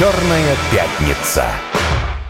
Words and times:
Черная 0.00 0.56
пятница. 0.72 1.44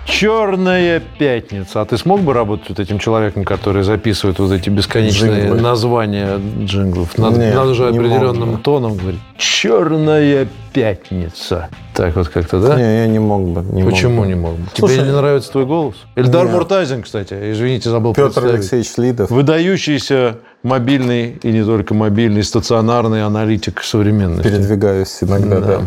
Черная 0.04 1.00
пятница. 1.20 1.82
А 1.82 1.84
ты 1.84 1.98
смог 1.98 2.20
бы 2.20 2.32
работать 2.34 2.68
вот 2.68 2.80
этим 2.80 2.98
человеком, 2.98 3.44
который 3.44 3.84
записывает 3.84 4.40
вот 4.40 4.50
эти 4.50 4.68
бесконечные 4.68 5.42
Джинглы. 5.42 5.60
названия 5.60 6.40
джинглов? 6.64 7.16
Надо, 7.16 7.38
Нет, 7.38 7.54
надо 7.54 7.74
же 7.74 7.86
определенным 7.86 8.48
мог 8.54 8.62
тоном 8.64 8.96
говорить. 8.96 9.20
Черная 9.38 10.48
пятница. 10.72 11.68
Так 11.94 12.16
вот 12.16 12.28
как-то, 12.28 12.58
да? 12.60 12.74
Не, 12.74 13.02
я 13.02 13.06
не 13.06 13.20
мог 13.20 13.40
бы. 13.42 13.62
Не 13.72 13.84
мог 13.84 13.92
Почему 13.92 14.22
бы. 14.22 14.26
не 14.26 14.34
мог 14.34 14.54
бы? 14.56 14.66
Слушай, 14.74 14.96
Тебе 14.96 15.06
не 15.06 15.12
нравится 15.12 15.52
твой 15.52 15.66
голос? 15.66 15.94
Эльдар 16.16 16.46
Нет. 16.46 16.54
Муртазин, 16.54 17.02
кстати, 17.04 17.52
извините, 17.52 17.88
забыл 17.90 18.14
Петр. 18.14 18.44
Алексеевич 18.46 18.90
Лидов. 18.96 19.30
Выдающийся 19.30 20.38
мобильный 20.64 21.38
и 21.40 21.52
не 21.52 21.62
только 21.64 21.94
мобильный, 21.94 22.42
стационарный 22.42 23.24
аналитик 23.24 23.80
современности. 23.84 24.42
Передвигаюсь 24.42 25.18
иногда, 25.20 25.60
Да. 25.60 25.66
да. 25.66 25.82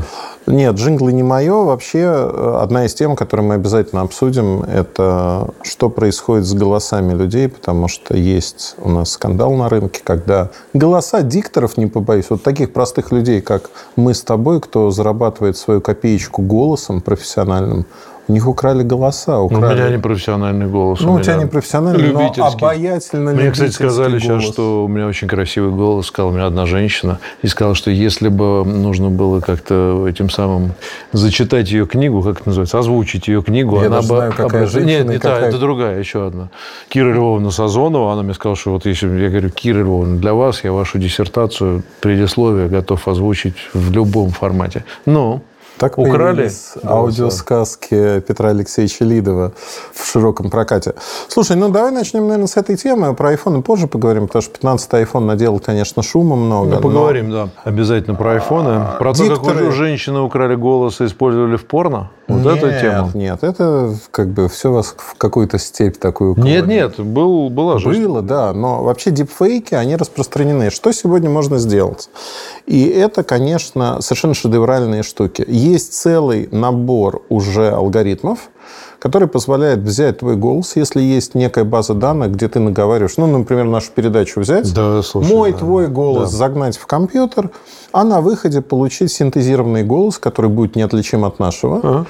Нет, 0.45 0.75
джинглы 0.75 1.13
не 1.13 1.23
мое. 1.23 1.53
Вообще, 1.63 1.99
э, 1.99 2.57
одна 2.61 2.85
из 2.85 2.93
тем, 2.93 3.15
которую 3.15 3.47
мы 3.47 3.55
обязательно 3.55 4.01
обсудим, 4.01 4.63
это 4.63 5.49
что 5.63 5.89
происходит 5.89 6.45
с 6.45 6.53
голосами 6.53 7.13
людей, 7.13 7.47
потому 7.47 7.87
что 7.87 8.15
есть 8.17 8.75
у 8.79 8.89
нас 8.89 9.11
скандал 9.11 9.53
на 9.53 9.69
рынке, 9.69 10.01
когда 10.03 10.49
голоса 10.73 11.21
дикторов, 11.21 11.77
не 11.77 11.87
побоюсь, 11.87 12.25
вот 12.29 12.43
таких 12.43 12.73
простых 12.73 13.11
людей, 13.11 13.41
как 13.41 13.69
мы 13.95 14.13
с 14.13 14.21
тобой, 14.21 14.59
кто 14.59 14.91
зарабатывает 14.91 15.57
свою 15.57 15.81
копеечку 15.81 16.41
голосом 16.41 17.01
профессиональным, 17.01 17.85
у 18.27 18.31
них 18.31 18.47
украли 18.47 18.83
голоса. 18.83 19.33
Ну, 19.33 19.43
У 19.43 19.45
Украли... 19.45 19.75
меня 19.81 19.89
не 19.89 19.97
профессиональный 19.97 20.67
голос. 20.67 21.01
Ну, 21.01 21.13
у 21.13 21.19
тебя 21.19 21.33
меня 21.33 21.43
не 21.43 21.49
профессиональный, 21.49 22.11
но 22.11 22.33
обаятельно 22.37 23.31
Мне, 23.31 23.51
кстати, 23.51 23.71
сказали 23.71 24.17
сейчас, 24.19 24.41
голос. 24.41 24.45
что 24.45 24.85
у 24.85 24.87
меня 24.87 25.07
очень 25.07 25.27
красивый 25.27 25.71
голос, 25.71 26.07
сказала 26.07 26.31
мне 26.31 26.43
одна 26.43 26.65
женщина, 26.65 27.19
и 27.41 27.47
сказала, 27.47 27.75
что 27.75 27.91
если 27.91 28.29
бы 28.29 28.63
нужно 28.65 29.09
было 29.09 29.41
как-то 29.41 30.07
этим 30.07 30.29
самым 30.33 30.73
зачитать 31.11 31.71
ее 31.71 31.85
книгу, 31.85 32.21
как 32.21 32.39
это 32.41 32.49
называется, 32.49 32.79
озвучить 32.79 33.27
ее 33.27 33.41
книгу, 33.41 33.75
Я 33.79 33.87
она 33.87 33.97
даже 33.97 34.09
бы... 34.09 34.15
знаю, 34.17 34.31
какая 34.31 34.45
образ- 34.63 34.71
женщина 34.71 34.97
Нет, 34.97 35.07
не 35.07 35.17
та, 35.19 35.33
какая- 35.35 35.49
это 35.49 35.59
другая, 35.59 35.99
еще 35.99 36.27
одна. 36.27 36.49
Кира 36.89 37.13
Львовна 37.13 37.51
Сазонова, 37.51 38.13
она 38.13 38.23
мне 38.23 38.33
сказала, 38.33 38.55
что 38.55 38.71
вот 38.71 38.85
если... 38.85 39.07
Я 39.19 39.29
говорю, 39.29 39.49
Кира 39.49 39.79
Львовна, 39.79 40.17
для 40.17 40.33
вас 40.33 40.63
я 40.63 40.71
вашу 40.71 40.97
диссертацию, 40.99 41.83
предисловие 42.01 42.67
готов 42.67 43.07
озвучить 43.07 43.55
в 43.73 43.91
любом 43.91 44.31
формате. 44.31 44.83
Ну, 45.05 45.41
Так 45.83 45.97
Украли 45.97 46.49
аудиосказки 46.85 48.21
Петра 48.21 48.51
Алексеевича 48.51 49.03
Лидова 49.03 49.51
в 49.93 50.05
широком 50.05 50.49
прокате. 50.49 50.93
Слушай, 51.27 51.57
ну 51.57 51.67
давай 51.67 51.91
начнем, 51.91 52.23
наверное, 52.23 52.47
с 52.47 52.55
этой 52.55 52.77
темы. 52.77 53.13
Про 53.13 53.33
iPhone 53.33 53.61
позже 53.63 53.87
поговорим, 53.87 54.27
потому 54.27 54.43
что 54.43 54.57
15-й 54.57 55.03
iPhone 55.03 55.25
наделал, 55.25 55.59
конечно, 55.59 56.01
шума 56.01 56.37
много. 56.37 56.69
Ну, 56.69 56.75
но- 56.75 56.81
поговорим, 56.81 57.31
да. 57.31 57.49
Обязательно 57.65 58.15
про 58.15 58.35
айфоны. 58.35 58.81
Про 58.97 59.13
то, 59.13 59.27
как 59.27 59.39
Дикторы- 59.39 59.67
у 59.67 59.71
женщины 59.71 60.21
украли 60.21 60.55
голос 60.55 61.01
и 61.01 61.05
использовали 61.05 61.57
в 61.57 61.65
порно. 61.65 62.11
Вот 62.29 62.45
нет, 62.45 62.63
эта 62.63 62.79
тема. 62.79 63.11
Нет, 63.13 63.43
это 63.43 63.93
как 64.11 64.29
бы 64.29 64.47
все 64.47 64.71
вас 64.71 64.95
в 64.97 65.15
какую-то 65.17 65.59
степь 65.59 65.97
такую 65.97 66.35
Нет, 66.37 66.67
нет, 66.67 66.97
был, 66.97 67.49
была 67.49 67.79
же. 67.79 67.89
Было, 67.89 68.21
да. 68.21 68.53
Но 68.53 68.83
вообще 68.83 69.11
дипфейки, 69.11 69.75
они 69.75 69.97
распространены. 69.97 70.69
Что 70.69 70.93
сегодня 70.93 71.29
можно 71.29 71.57
сделать? 71.57 72.09
И 72.65 72.85
это, 72.85 73.23
конечно, 73.23 74.01
совершенно 74.01 74.33
шедевральные 74.33 75.03
штуки. 75.03 75.43
Есть 75.45 75.72
целый 75.79 76.49
набор 76.51 77.23
уже 77.29 77.69
алгоритмов, 77.69 78.49
который 78.99 79.27
позволяет 79.27 79.79
взять 79.79 80.19
твой 80.19 80.35
голос, 80.35 80.75
если 80.75 81.01
есть 81.01 81.35
некая 81.35 81.65
база 81.65 81.93
данных, 81.93 82.31
где 82.31 82.47
ты 82.47 82.59
наговариваешь, 82.59 83.17
ну, 83.17 83.27
например, 83.27 83.65
нашу 83.65 83.91
передачу 83.91 84.39
взять, 84.39 84.73
Да, 84.73 85.01
слушай, 85.01 85.29
мой 85.29 85.51
да. 85.51 85.57
твой 85.57 85.87
голос 85.87 86.31
загнать 86.31 86.77
в 86.77 86.85
компьютер, 86.85 87.49
а 87.91 88.03
на 88.03 88.21
выходе 88.21 88.61
получить 88.61 89.11
синтезированный 89.11 89.83
голос, 89.83 90.17
который 90.19 90.49
будет 90.49 90.75
неотличим 90.75 91.25
от 91.25 91.39
нашего. 91.39 91.77
Ага. 91.83 92.05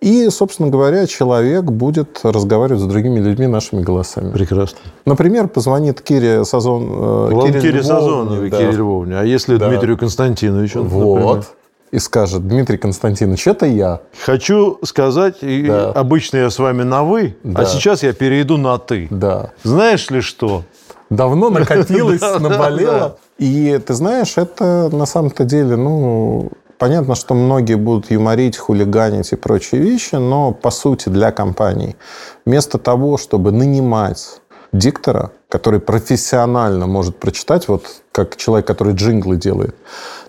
И, 0.00 0.30
собственно 0.30 0.68
говоря, 0.68 1.06
человек 1.08 1.64
будет 1.64 2.20
разговаривать 2.22 2.80
с 2.80 2.86
другими 2.86 3.18
людьми 3.18 3.48
нашими 3.48 3.82
голосами. 3.82 4.32
Прекрасно. 4.32 4.78
Например, 5.04 5.48
позвонит 5.48 6.00
Кире 6.00 6.44
Сазон... 6.44 6.86
э, 6.88 7.30
Кире 7.46 7.60
Кире 7.60 7.80
Львовне, 7.80 8.48
да. 8.50 8.58
Кире 8.58 8.70
Львовне. 8.70 9.18
А 9.18 9.24
если 9.24 9.56
Да. 9.56 9.68
Дмитрию 9.68 9.98
Константиновичу? 9.98 10.84
например? 10.84 11.44
И 11.90 11.98
скажет, 11.98 12.46
Дмитрий 12.46 12.76
Константинович, 12.76 13.46
это 13.46 13.66
я. 13.66 14.00
Хочу 14.24 14.78
сказать, 14.84 15.36
Да. 15.40 15.90
обычно 15.92 16.36
я 16.38 16.50
с 16.50 16.58
вами 16.58 16.82
на 16.82 17.02
«вы», 17.02 17.36
Да. 17.42 17.62
а 17.62 17.64
сейчас 17.64 18.02
я 18.02 18.12
перейду 18.12 18.56
на 18.58 18.78
«ты». 18.78 19.08
Да. 19.10 19.52
Знаешь 19.62 20.10
ли 20.10 20.20
что? 20.20 20.64
Давно 21.10 21.48
накопилось, 21.50 22.20
наболело. 22.20 23.18
И 23.38 23.80
ты 23.86 23.94
знаешь, 23.94 24.36
это 24.36 24.90
на 24.92 25.06
самом-то 25.06 25.44
деле, 25.44 25.76
ну, 25.76 26.50
понятно, 26.76 27.14
что 27.14 27.34
многие 27.34 27.76
будут 27.76 28.10
юморить, 28.10 28.58
хулиганить 28.58 29.32
и 29.32 29.36
прочие 29.36 29.80
вещи, 29.80 30.16
но 30.16 30.52
по 30.52 30.70
сути 30.70 31.08
для 31.08 31.30
компаний 31.32 31.96
вместо 32.44 32.76
того, 32.78 33.16
чтобы 33.16 33.52
нанимать 33.52 34.40
диктора, 34.72 35.30
который 35.48 35.80
профессионально 35.80 36.86
может 36.86 37.16
прочитать, 37.16 37.68
вот 37.68 37.84
как 38.12 38.36
человек, 38.36 38.66
который 38.66 38.92
джинглы 38.92 39.36
делает, 39.36 39.74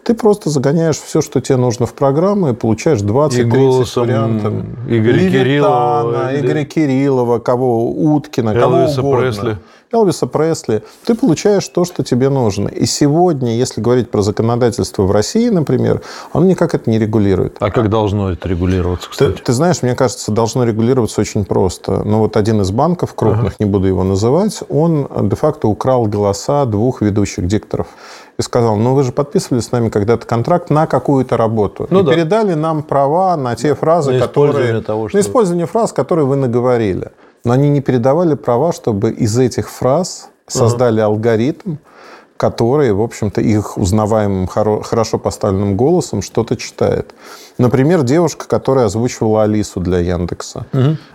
ты 0.03 0.13
просто 0.13 0.49
загоняешь 0.49 0.97
все, 0.97 1.21
что 1.21 1.41
тебе 1.41 1.57
нужно 1.57 1.85
в 1.85 1.93
программу, 1.93 2.49
и 2.49 2.53
получаешь 2.53 3.01
20 3.01 3.39
И 3.39 3.43
30 3.43 3.59
голосом 3.59 4.03
вариантов. 4.03 4.53
Игоря 4.87 5.13
Левитана, 5.13 5.31
Кириллова 5.31 6.39
Игоря 6.39 6.65
Кириллова, 6.65 7.39
кого 7.39 7.91
Уткина, 7.91 8.53
кого 8.53 8.77
Элвиса 8.77 9.01
угодно. 9.01 9.19
Пресли. 9.21 9.57
Элвиса 9.91 10.27
Пресли, 10.27 10.83
ты 11.05 11.15
получаешь 11.15 11.67
то, 11.67 11.83
что 11.83 12.03
тебе 12.03 12.29
нужно. 12.29 12.67
И 12.67 12.85
сегодня, 12.85 13.55
если 13.55 13.81
говорить 13.81 14.11
про 14.11 14.21
законодательство 14.21 15.03
в 15.03 15.11
России, 15.11 15.49
например, 15.49 16.01
оно 16.31 16.45
никак 16.45 16.75
это 16.75 16.89
не 16.89 16.99
регулирует. 16.99 17.57
А 17.59 17.71
как 17.71 17.89
должно 17.89 18.31
это 18.31 18.47
регулироваться, 18.47 19.07
Ты, 19.07 19.11
кстати? 19.11 19.41
ты 19.43 19.53
знаешь, 19.53 19.81
мне 19.81 19.95
кажется, 19.95 20.31
должно 20.31 20.63
регулироваться 20.63 21.21
очень 21.21 21.43
просто. 21.43 22.03
Но 22.03 22.19
вот 22.19 22.37
один 22.37 22.61
из 22.61 22.71
банков 22.71 23.13
крупных, 23.15 23.59
не 23.59 23.65
буду 23.65 23.87
его 23.87 24.03
называть, 24.03 24.59
он 24.69 25.07
де-факто 25.23 25.67
украл 25.67 26.05
голоса 26.05 26.65
двух 26.65 27.01
ведущих 27.01 27.47
дикторов. 27.47 27.87
И 28.39 28.41
сказал, 28.41 28.77
ну 28.77 28.93
вы 28.95 29.03
же 29.03 29.11
подписывали 29.11 29.59
с 29.59 29.73
нами 29.73 29.89
когда-то 29.89 30.25
контракт 30.25 30.69
на 30.69 30.87
какую-то 30.87 31.35
работу. 31.35 31.87
Ну 31.89 31.99
и 31.99 32.03
да. 32.03 32.11
передали 32.13 32.53
нам 32.53 32.83
права 32.83 33.35
на 33.35 33.53
те 33.57 33.75
фразы, 33.75 34.13
На 34.13 34.19
которые... 34.21 34.81
того, 34.81 35.09
что- 35.09 35.17
На 35.17 35.21
использование 35.21 35.65
фраз, 35.67 35.91
которые 35.91 36.25
вы 36.25 36.37
наговорили. 36.37 37.11
Но 37.43 37.51
они 37.51 37.67
не 37.69 37.81
передавали 37.81 38.35
права, 38.35 38.71
чтобы 38.71 39.11
из 39.11 39.37
этих 39.37 39.69
фраз 39.69 40.29
создали 40.47 41.01
алгоритм, 41.01 41.75
который, 42.37 42.93
в 42.93 43.01
общем-то, 43.01 43.41
их 43.41 43.77
узнаваемым, 43.77 44.45
хоро- 44.45 44.83
хорошо 44.83 45.19
поставленным 45.19 45.75
голосом 45.75 46.21
что-то 46.21 46.55
читает. 46.55 47.13
Например, 47.59 48.03
девушка, 48.03 48.47
которая 48.47 48.85
озвучивала 48.85 49.43
Алису 49.43 49.81
для 49.81 49.99
Яндекса. 49.99 50.65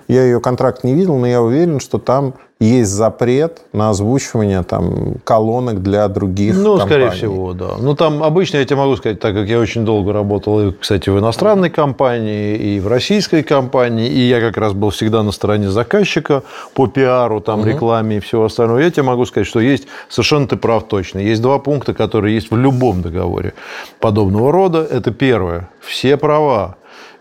Я 0.06 0.22
ее 0.22 0.38
контракт 0.41 0.84
не 0.84 0.94
видел, 0.94 1.16
но 1.16 1.27
я 1.27 1.41
уверен, 1.43 1.81
что 1.81 1.99
там 1.99 2.34
есть 2.60 2.91
запрет 2.91 3.62
на 3.72 3.91
озвучивание 3.91 4.62
там, 4.62 5.16
колонок 5.25 5.82
для 5.82 6.06
других 6.09 6.55
Ну, 6.56 6.78
скорее 6.78 7.09
компаний. 7.09 7.16
всего, 7.16 7.53
да. 7.53 7.71
Ну, 7.81 7.94
там 7.97 8.22
обычно, 8.22 8.59
я 8.59 8.65
тебе 8.65 8.77
могу 8.77 8.97
сказать, 8.97 9.19
так 9.19 9.34
как 9.34 9.49
я 9.49 9.59
очень 9.59 9.84
долго 9.84 10.12
работал, 10.12 10.72
кстати, 10.81 11.10
в 11.10 11.19
иностранной 11.19 11.69
компании, 11.69 12.56
и 12.56 12.81
в 12.81 12.87
российской 12.87 13.43
компании, 13.43 14.09
и 14.09 14.21
я 14.21 14.41
как 14.41 14.56
раз 14.56 14.72
был 14.72 14.91
всегда 14.91 15.22
на 15.22 15.32
стороне 15.32 15.69
заказчика 15.71 16.43
по 16.75 16.87
пиару, 16.87 17.41
там, 17.41 17.66
рекламе 17.66 18.19
и 18.19 18.21
всего 18.21 18.44
остального, 18.44 18.78
я 18.78 18.91
тебе 18.91 19.03
могу 19.03 19.26
сказать, 19.26 19.49
что 19.49 19.61
есть, 19.61 19.87
совершенно 20.09 20.47
ты 20.47 20.56
прав 20.56 20.84
точно, 20.84 21.19
есть 21.19 21.43
два 21.43 21.59
пункта, 21.59 21.93
которые 21.93 22.34
есть 22.34 22.50
в 22.50 22.56
любом 22.56 23.03
договоре 23.03 23.55
подобного 23.99 24.53
рода. 24.53 24.87
Это 24.88 25.11
первое. 25.11 25.69
Все 25.81 26.16
права 26.16 26.34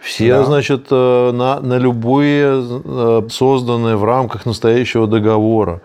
все, 0.04 0.28
Да. 0.34 0.44
значит, 0.44 0.88
э, 0.92 1.32
на, 1.32 1.62
на 1.62 1.78
любые 1.78 2.62
э, 2.62 3.22
созданные 3.32 3.96
в 3.96 4.04
рамках 4.04 4.46
настоящего 4.46 5.08
договора 5.08 5.82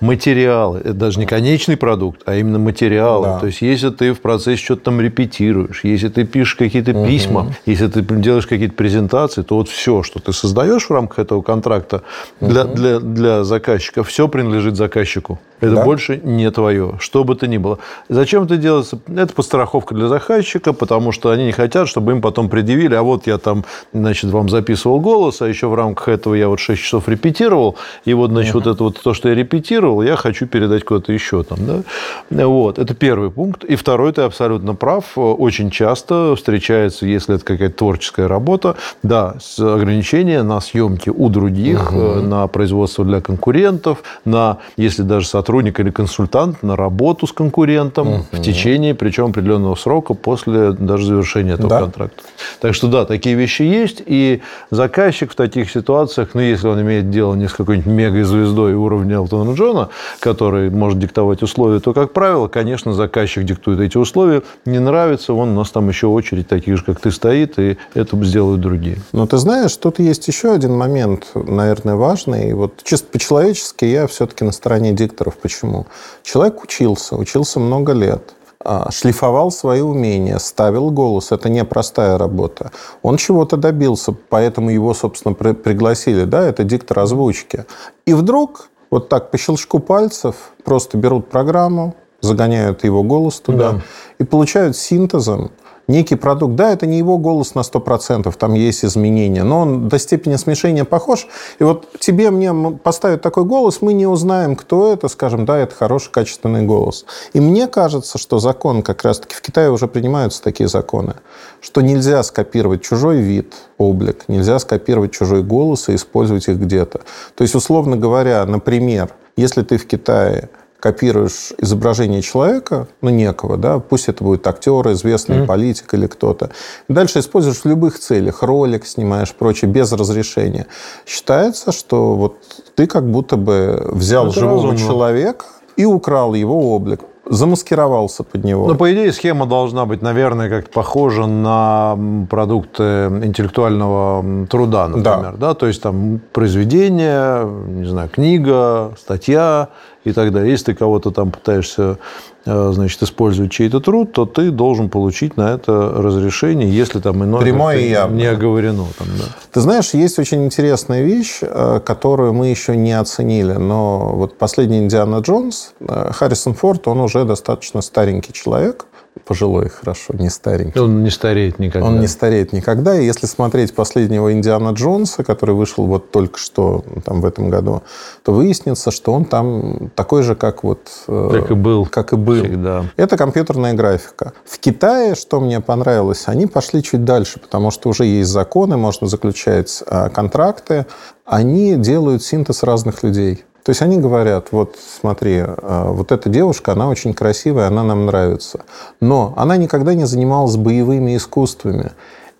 материалы, 0.00 0.80
это 0.80 0.92
даже 0.92 1.18
не 1.18 1.24
конечный 1.24 1.78
продукт, 1.78 2.20
а 2.26 2.34
именно 2.34 2.58
материалы. 2.58 3.26
Да. 3.28 3.38
То 3.38 3.46
есть, 3.46 3.62
если 3.62 3.88
ты 3.88 4.12
в 4.12 4.20
процессе 4.20 4.62
что-то 4.62 4.82
там 4.82 5.00
репетируешь, 5.00 5.84
если 5.84 6.08
ты 6.08 6.24
пишешь 6.24 6.56
какие-то 6.56 6.92
письма, 6.92 7.54
если 7.64 7.86
ты 7.86 8.02
делаешь 8.02 8.46
какие-то 8.46 8.74
презентации, 8.74 9.40
то 9.42 9.56
вот 9.56 9.70
все, 9.70 10.02
что 10.02 10.20
ты 10.20 10.34
создаешь 10.34 10.84
в 10.84 10.90
рамках 10.90 11.20
этого 11.20 11.40
контракта 11.40 12.02
для, 12.40 12.64
для, 12.64 13.00
для 13.00 13.44
заказчика, 13.44 14.04
все 14.04 14.28
принадлежит 14.28 14.76
заказчику. 14.76 15.38
Это 15.62 15.76
Да. 15.76 15.84
больше 15.84 16.20
не 16.24 16.50
твое, 16.50 16.96
что 16.98 17.22
бы 17.22 17.36
то 17.36 17.46
ни 17.46 17.56
было. 17.56 17.78
Зачем 18.08 18.42
это 18.42 18.56
делается? 18.56 18.98
Это 19.16 19.32
подстраховка 19.32 19.94
для 19.94 20.08
заказчика, 20.08 20.72
потому 20.72 21.12
что 21.12 21.30
они 21.30 21.44
не 21.46 21.52
хотят, 21.52 21.88
чтобы 21.88 22.10
им 22.12 22.20
потом 22.20 22.48
предъявили, 22.48 22.96
а 22.96 23.02
вот 23.02 23.28
я 23.28 23.38
там, 23.38 23.64
значит, 23.92 24.30
вам 24.32 24.48
записывал 24.48 24.98
голос, 24.98 25.40
а 25.40 25.48
еще 25.48 25.68
в 25.68 25.74
рамках 25.76 26.08
этого 26.08 26.34
я 26.34 26.48
вот 26.48 26.58
6 26.58 26.82
часов 26.82 27.08
репетировал, 27.08 27.76
и 28.04 28.12
вот, 28.12 28.30
значит, 28.30 28.54
вот 28.54 28.66
это 28.66 28.82
вот 28.82 29.00
то, 29.00 29.14
что 29.14 29.28
я 29.28 29.36
репетировал, 29.36 30.02
я 30.02 30.16
хочу 30.16 30.46
передать 30.48 30.84
куда-то 30.84 31.12
еще 31.12 31.44
там, 31.44 31.58
да? 31.64 32.46
Вот, 32.46 32.80
это 32.80 32.92
первый 32.94 33.30
пункт. 33.30 33.62
И 33.62 33.76
второй, 33.76 34.12
ты 34.12 34.22
абсолютно 34.22 34.74
прав, 34.74 35.12
очень 35.16 35.70
часто 35.70 36.34
встречается, 36.36 37.06
если 37.06 37.36
это 37.36 37.44
какая-то 37.44 37.76
творческая 37.76 38.26
работа, 38.26 38.74
да, 39.04 39.36
с 39.40 39.60
ограничения 39.60 40.42
на 40.42 40.60
съемки 40.60 41.08
у 41.08 41.28
других, 41.28 41.90
э, 41.92 42.20
на 42.20 42.48
производство 42.48 43.04
для 43.04 43.20
конкурентов, 43.20 44.02
на, 44.24 44.58
если 44.76 45.02
даже 45.02 45.28
сотрудничество 45.28 45.51
сотрудник 45.52 45.80
или 45.80 45.90
консультант 45.90 46.62
на 46.62 46.76
работу 46.76 47.26
с 47.26 47.32
конкурентом 47.32 48.08
угу. 48.08 48.24
в 48.32 48.40
течение, 48.40 48.94
причем 48.94 49.26
определенного 49.26 49.74
срока 49.74 50.14
после 50.14 50.72
даже 50.72 51.04
завершения 51.04 51.52
этого 51.52 51.68
да. 51.68 51.80
контракта. 51.80 52.22
Так 52.60 52.74
что 52.74 52.88
да, 52.88 53.04
такие 53.04 53.34
вещи 53.34 53.60
есть, 53.60 54.02
и 54.06 54.40
заказчик 54.70 55.32
в 55.32 55.34
таких 55.34 55.70
ситуациях, 55.70 56.30
ну, 56.32 56.40
если 56.40 56.68
он 56.68 56.80
имеет 56.80 57.10
дело 57.10 57.34
не 57.34 57.48
с 57.48 57.52
какой-нибудь 57.52 57.92
мега-звездой 57.92 58.72
уровня 58.72 59.16
Элтона 59.16 59.54
Джона, 59.54 59.90
который 60.20 60.70
может 60.70 60.98
диктовать 60.98 61.42
условия, 61.42 61.80
то, 61.80 61.92
как 61.92 62.14
правило, 62.14 62.48
конечно, 62.48 62.94
заказчик 62.94 63.44
диктует 63.44 63.80
эти 63.80 63.98
условия. 63.98 64.42
Не 64.64 64.78
нравится, 64.78 65.34
вон 65.34 65.50
у 65.50 65.54
нас 65.54 65.70
там 65.70 65.86
еще 65.88 66.06
очередь 66.06 66.48
таких 66.48 66.78
же, 66.78 66.84
как 66.84 67.00
ты, 67.00 67.10
стоит, 67.10 67.58
и 67.58 67.76
это 67.92 68.16
сделают 68.24 68.62
другие. 68.62 68.96
Но 69.12 69.26
ты 69.26 69.36
знаешь, 69.36 69.76
тут 69.76 69.98
есть 69.98 70.26
еще 70.28 70.52
один 70.52 70.74
момент, 70.74 71.26
наверное, 71.34 71.96
важный. 71.96 72.54
Вот 72.54 72.82
чисто 72.84 73.08
по-человечески 73.12 73.84
я 73.84 74.06
все-таки 74.06 74.44
на 74.44 74.52
стороне 74.52 74.92
дикторов. 74.92 75.34
Почему? 75.42 75.86
Человек 76.22 76.62
учился, 76.62 77.16
учился 77.16 77.60
много 77.60 77.92
лет 77.92 78.34
а, 78.64 78.90
шлифовал 78.92 79.50
свои 79.50 79.80
умения, 79.80 80.38
ставил 80.38 80.90
голос. 80.90 81.32
Это 81.32 81.48
непростая 81.48 82.16
работа. 82.16 82.70
Он 83.02 83.16
чего-то 83.16 83.56
добился, 83.56 84.12
поэтому 84.12 84.70
его, 84.70 84.94
собственно, 84.94 85.34
пригласили. 85.34 86.24
Да, 86.24 86.46
это 86.46 86.64
диктор 86.64 87.00
озвучки. 87.00 87.64
И 88.06 88.14
вдруг 88.14 88.68
вот 88.90 89.08
так 89.08 89.30
по 89.30 89.38
щелчку 89.38 89.80
пальцев 89.80 90.36
просто 90.64 90.96
берут 90.96 91.28
программу, 91.28 91.94
загоняют 92.20 92.84
его 92.84 93.02
голос 93.02 93.40
туда 93.40 93.72
да. 93.72 93.80
и 94.18 94.24
получают 94.24 94.76
синтезом 94.76 95.50
некий 95.88 96.16
продукт. 96.16 96.54
Да, 96.54 96.72
это 96.72 96.86
не 96.86 96.98
его 96.98 97.18
голос 97.18 97.54
на 97.54 97.60
100%, 97.60 98.32
там 98.36 98.54
есть 98.54 98.84
изменения, 98.84 99.42
но 99.42 99.60
он 99.60 99.88
до 99.88 99.98
степени 99.98 100.36
смешения 100.36 100.84
похож. 100.84 101.26
И 101.58 101.64
вот 101.64 101.88
тебе, 101.98 102.30
мне 102.30 102.52
поставят 102.82 103.22
такой 103.22 103.44
голос, 103.44 103.82
мы 103.82 103.92
не 103.92 104.06
узнаем, 104.06 104.56
кто 104.56 104.92
это, 104.92 105.08
скажем, 105.08 105.44
да, 105.44 105.58
это 105.58 105.74
хороший, 105.74 106.10
качественный 106.10 106.62
голос. 106.62 107.04
И 107.32 107.40
мне 107.40 107.66
кажется, 107.66 108.18
что 108.18 108.38
закон, 108.38 108.82
как 108.82 109.02
раз-таки 109.04 109.34
в 109.34 109.42
Китае 109.42 109.70
уже 109.70 109.88
принимаются 109.88 110.42
такие 110.42 110.68
законы, 110.68 111.14
что 111.60 111.80
нельзя 111.80 112.22
скопировать 112.22 112.82
чужой 112.82 113.18
вид, 113.18 113.54
облик, 113.78 114.24
нельзя 114.28 114.58
скопировать 114.58 115.12
чужой 115.12 115.42
голос 115.42 115.88
и 115.88 115.94
использовать 115.94 116.48
их 116.48 116.58
где-то. 116.58 117.00
То 117.34 117.42
есть, 117.42 117.54
условно 117.54 117.96
говоря, 117.96 118.44
например, 118.46 119.10
если 119.36 119.62
ты 119.62 119.78
в 119.78 119.86
Китае 119.86 120.50
копируешь 120.82 121.52
изображение 121.58 122.22
человека, 122.22 122.88
ну, 123.02 123.10
некого, 123.10 123.56
да, 123.56 123.78
пусть 123.78 124.08
это 124.08 124.24
будет 124.24 124.44
актер, 124.48 124.90
известный 124.90 125.36
mm-hmm. 125.36 125.46
политик 125.46 125.94
или 125.94 126.08
кто-то. 126.08 126.50
дальше 126.88 127.20
используешь 127.20 127.58
в 127.58 127.66
любых 127.66 128.00
целях, 128.00 128.42
ролик 128.42 128.84
снимаешь, 128.84 129.32
прочее, 129.32 129.70
без 129.70 129.92
разрешения. 129.92 130.66
Считается, 131.06 131.70
что 131.70 132.16
вот 132.16 132.34
ты 132.74 132.88
как 132.88 133.08
будто 133.08 133.36
бы 133.36 133.90
взял 133.92 134.26
это 134.26 134.40
живого 134.40 134.72
разумно. 134.72 134.78
человека 134.78 135.46
и 135.76 135.84
украл 135.84 136.34
его 136.34 136.74
облик 136.74 137.02
замаскировался 137.26 138.24
под 138.24 138.44
него. 138.44 138.66
Ну, 138.66 138.74
по 138.74 138.92
идее, 138.92 139.12
схема 139.12 139.46
должна 139.46 139.86
быть, 139.86 140.02
наверное, 140.02 140.48
как-то 140.48 140.72
похожа 140.72 141.26
на 141.26 141.96
продукты 142.28 142.82
интеллектуального 143.22 144.46
труда, 144.48 144.88
например. 144.88 145.34
Да. 145.38 145.48
Да? 145.48 145.54
То 145.54 145.68
есть 145.68 145.80
там 145.80 146.20
произведение, 146.32 147.46
не 147.46 147.86
знаю, 147.86 148.08
книга, 148.08 148.94
статья 148.98 149.68
и 150.04 150.12
так 150.12 150.32
далее. 150.32 150.50
Если 150.50 150.66
ты 150.66 150.74
кого-то 150.74 151.10
там 151.10 151.30
пытаешься 151.30 151.98
э, 152.44 152.70
значит, 152.72 153.02
использовать 153.02 153.52
чей-то 153.52 153.80
труд, 153.80 154.12
то 154.12 154.26
ты 154.26 154.50
должен 154.50 154.88
получить 154.88 155.36
на 155.36 155.54
это 155.54 155.92
разрешение, 155.96 156.70
если 156.70 157.00
там 157.00 157.22
иное 157.24 157.40
Прямое 157.40 157.78
и 157.78 158.12
не 158.12 158.26
оговорено. 158.26 158.86
Там, 158.98 159.08
да. 159.18 159.24
Ты 159.52 159.60
знаешь, 159.60 159.94
есть 159.94 160.18
очень 160.18 160.44
интересная 160.44 161.02
вещь, 161.02 161.38
э, 161.42 161.80
которую 161.84 162.32
мы 162.32 162.48
еще 162.48 162.76
не 162.76 162.92
оценили, 162.92 163.52
но 163.52 164.12
вот 164.14 164.38
последний 164.38 164.78
Индиана 164.78 165.18
Джонс, 165.18 165.74
э, 165.80 166.10
Харрисон 166.12 166.54
Форд, 166.54 166.88
он 166.88 167.00
уже 167.00 167.24
достаточно 167.24 167.80
старенький 167.80 168.32
человек, 168.32 168.86
пожилой, 169.24 169.68
хорошо, 169.68 170.14
не 170.14 170.30
старенький. 170.30 170.78
Он 170.78 171.02
не 171.02 171.10
стареет 171.10 171.58
никогда. 171.58 171.88
Он 171.88 172.00
не 172.00 172.06
стареет 172.06 172.52
никогда. 172.52 172.98
И 172.98 173.04
если 173.04 173.26
смотреть 173.26 173.74
последнего 173.74 174.32
Индиана 174.32 174.70
Джонса, 174.70 175.24
который 175.24 175.54
вышел 175.54 175.86
вот 175.86 176.10
только 176.10 176.38
что 176.38 176.84
там 177.04 177.20
в 177.20 177.26
этом 177.26 177.50
году, 177.50 177.82
то 178.24 178.32
выяснится, 178.32 178.90
что 178.90 179.12
он 179.12 179.24
там 179.24 179.90
такой 179.94 180.22
же, 180.22 180.34
как 180.34 180.64
вот... 180.64 180.90
Э, 181.08 181.28
как 181.32 181.50
и 181.50 181.54
был. 181.54 181.86
Как 181.86 182.12
и 182.12 182.16
был. 182.16 182.44
Всегда. 182.44 182.84
Это 182.96 183.16
компьютерная 183.16 183.74
графика. 183.74 184.32
В 184.44 184.58
Китае, 184.58 185.14
что 185.14 185.40
мне 185.40 185.60
понравилось, 185.60 186.24
они 186.26 186.46
пошли 186.46 186.82
чуть 186.82 187.04
дальше, 187.04 187.40
потому 187.40 187.70
что 187.70 187.88
уже 187.88 188.04
есть 188.04 188.30
законы, 188.30 188.76
можно 188.76 189.06
заключать 189.06 189.82
а, 189.86 190.08
контракты. 190.08 190.86
Они 191.24 191.76
делают 191.76 192.22
синтез 192.22 192.62
разных 192.62 193.02
людей. 193.02 193.44
То 193.62 193.70
есть 193.70 193.82
они 193.82 193.98
говорят, 193.98 194.48
вот 194.50 194.76
смотри, 195.00 195.36
э, 195.46 195.84
вот 195.88 196.10
эта 196.10 196.28
девушка, 196.28 196.72
она 196.72 196.88
очень 196.88 197.14
красивая, 197.14 197.68
она 197.68 197.84
нам 197.84 198.06
нравится. 198.06 198.60
Но 199.00 199.34
она 199.36 199.56
никогда 199.56 199.94
не 199.94 200.04
занималась 200.04 200.56
боевыми 200.56 201.16
искусствами. 201.16 201.92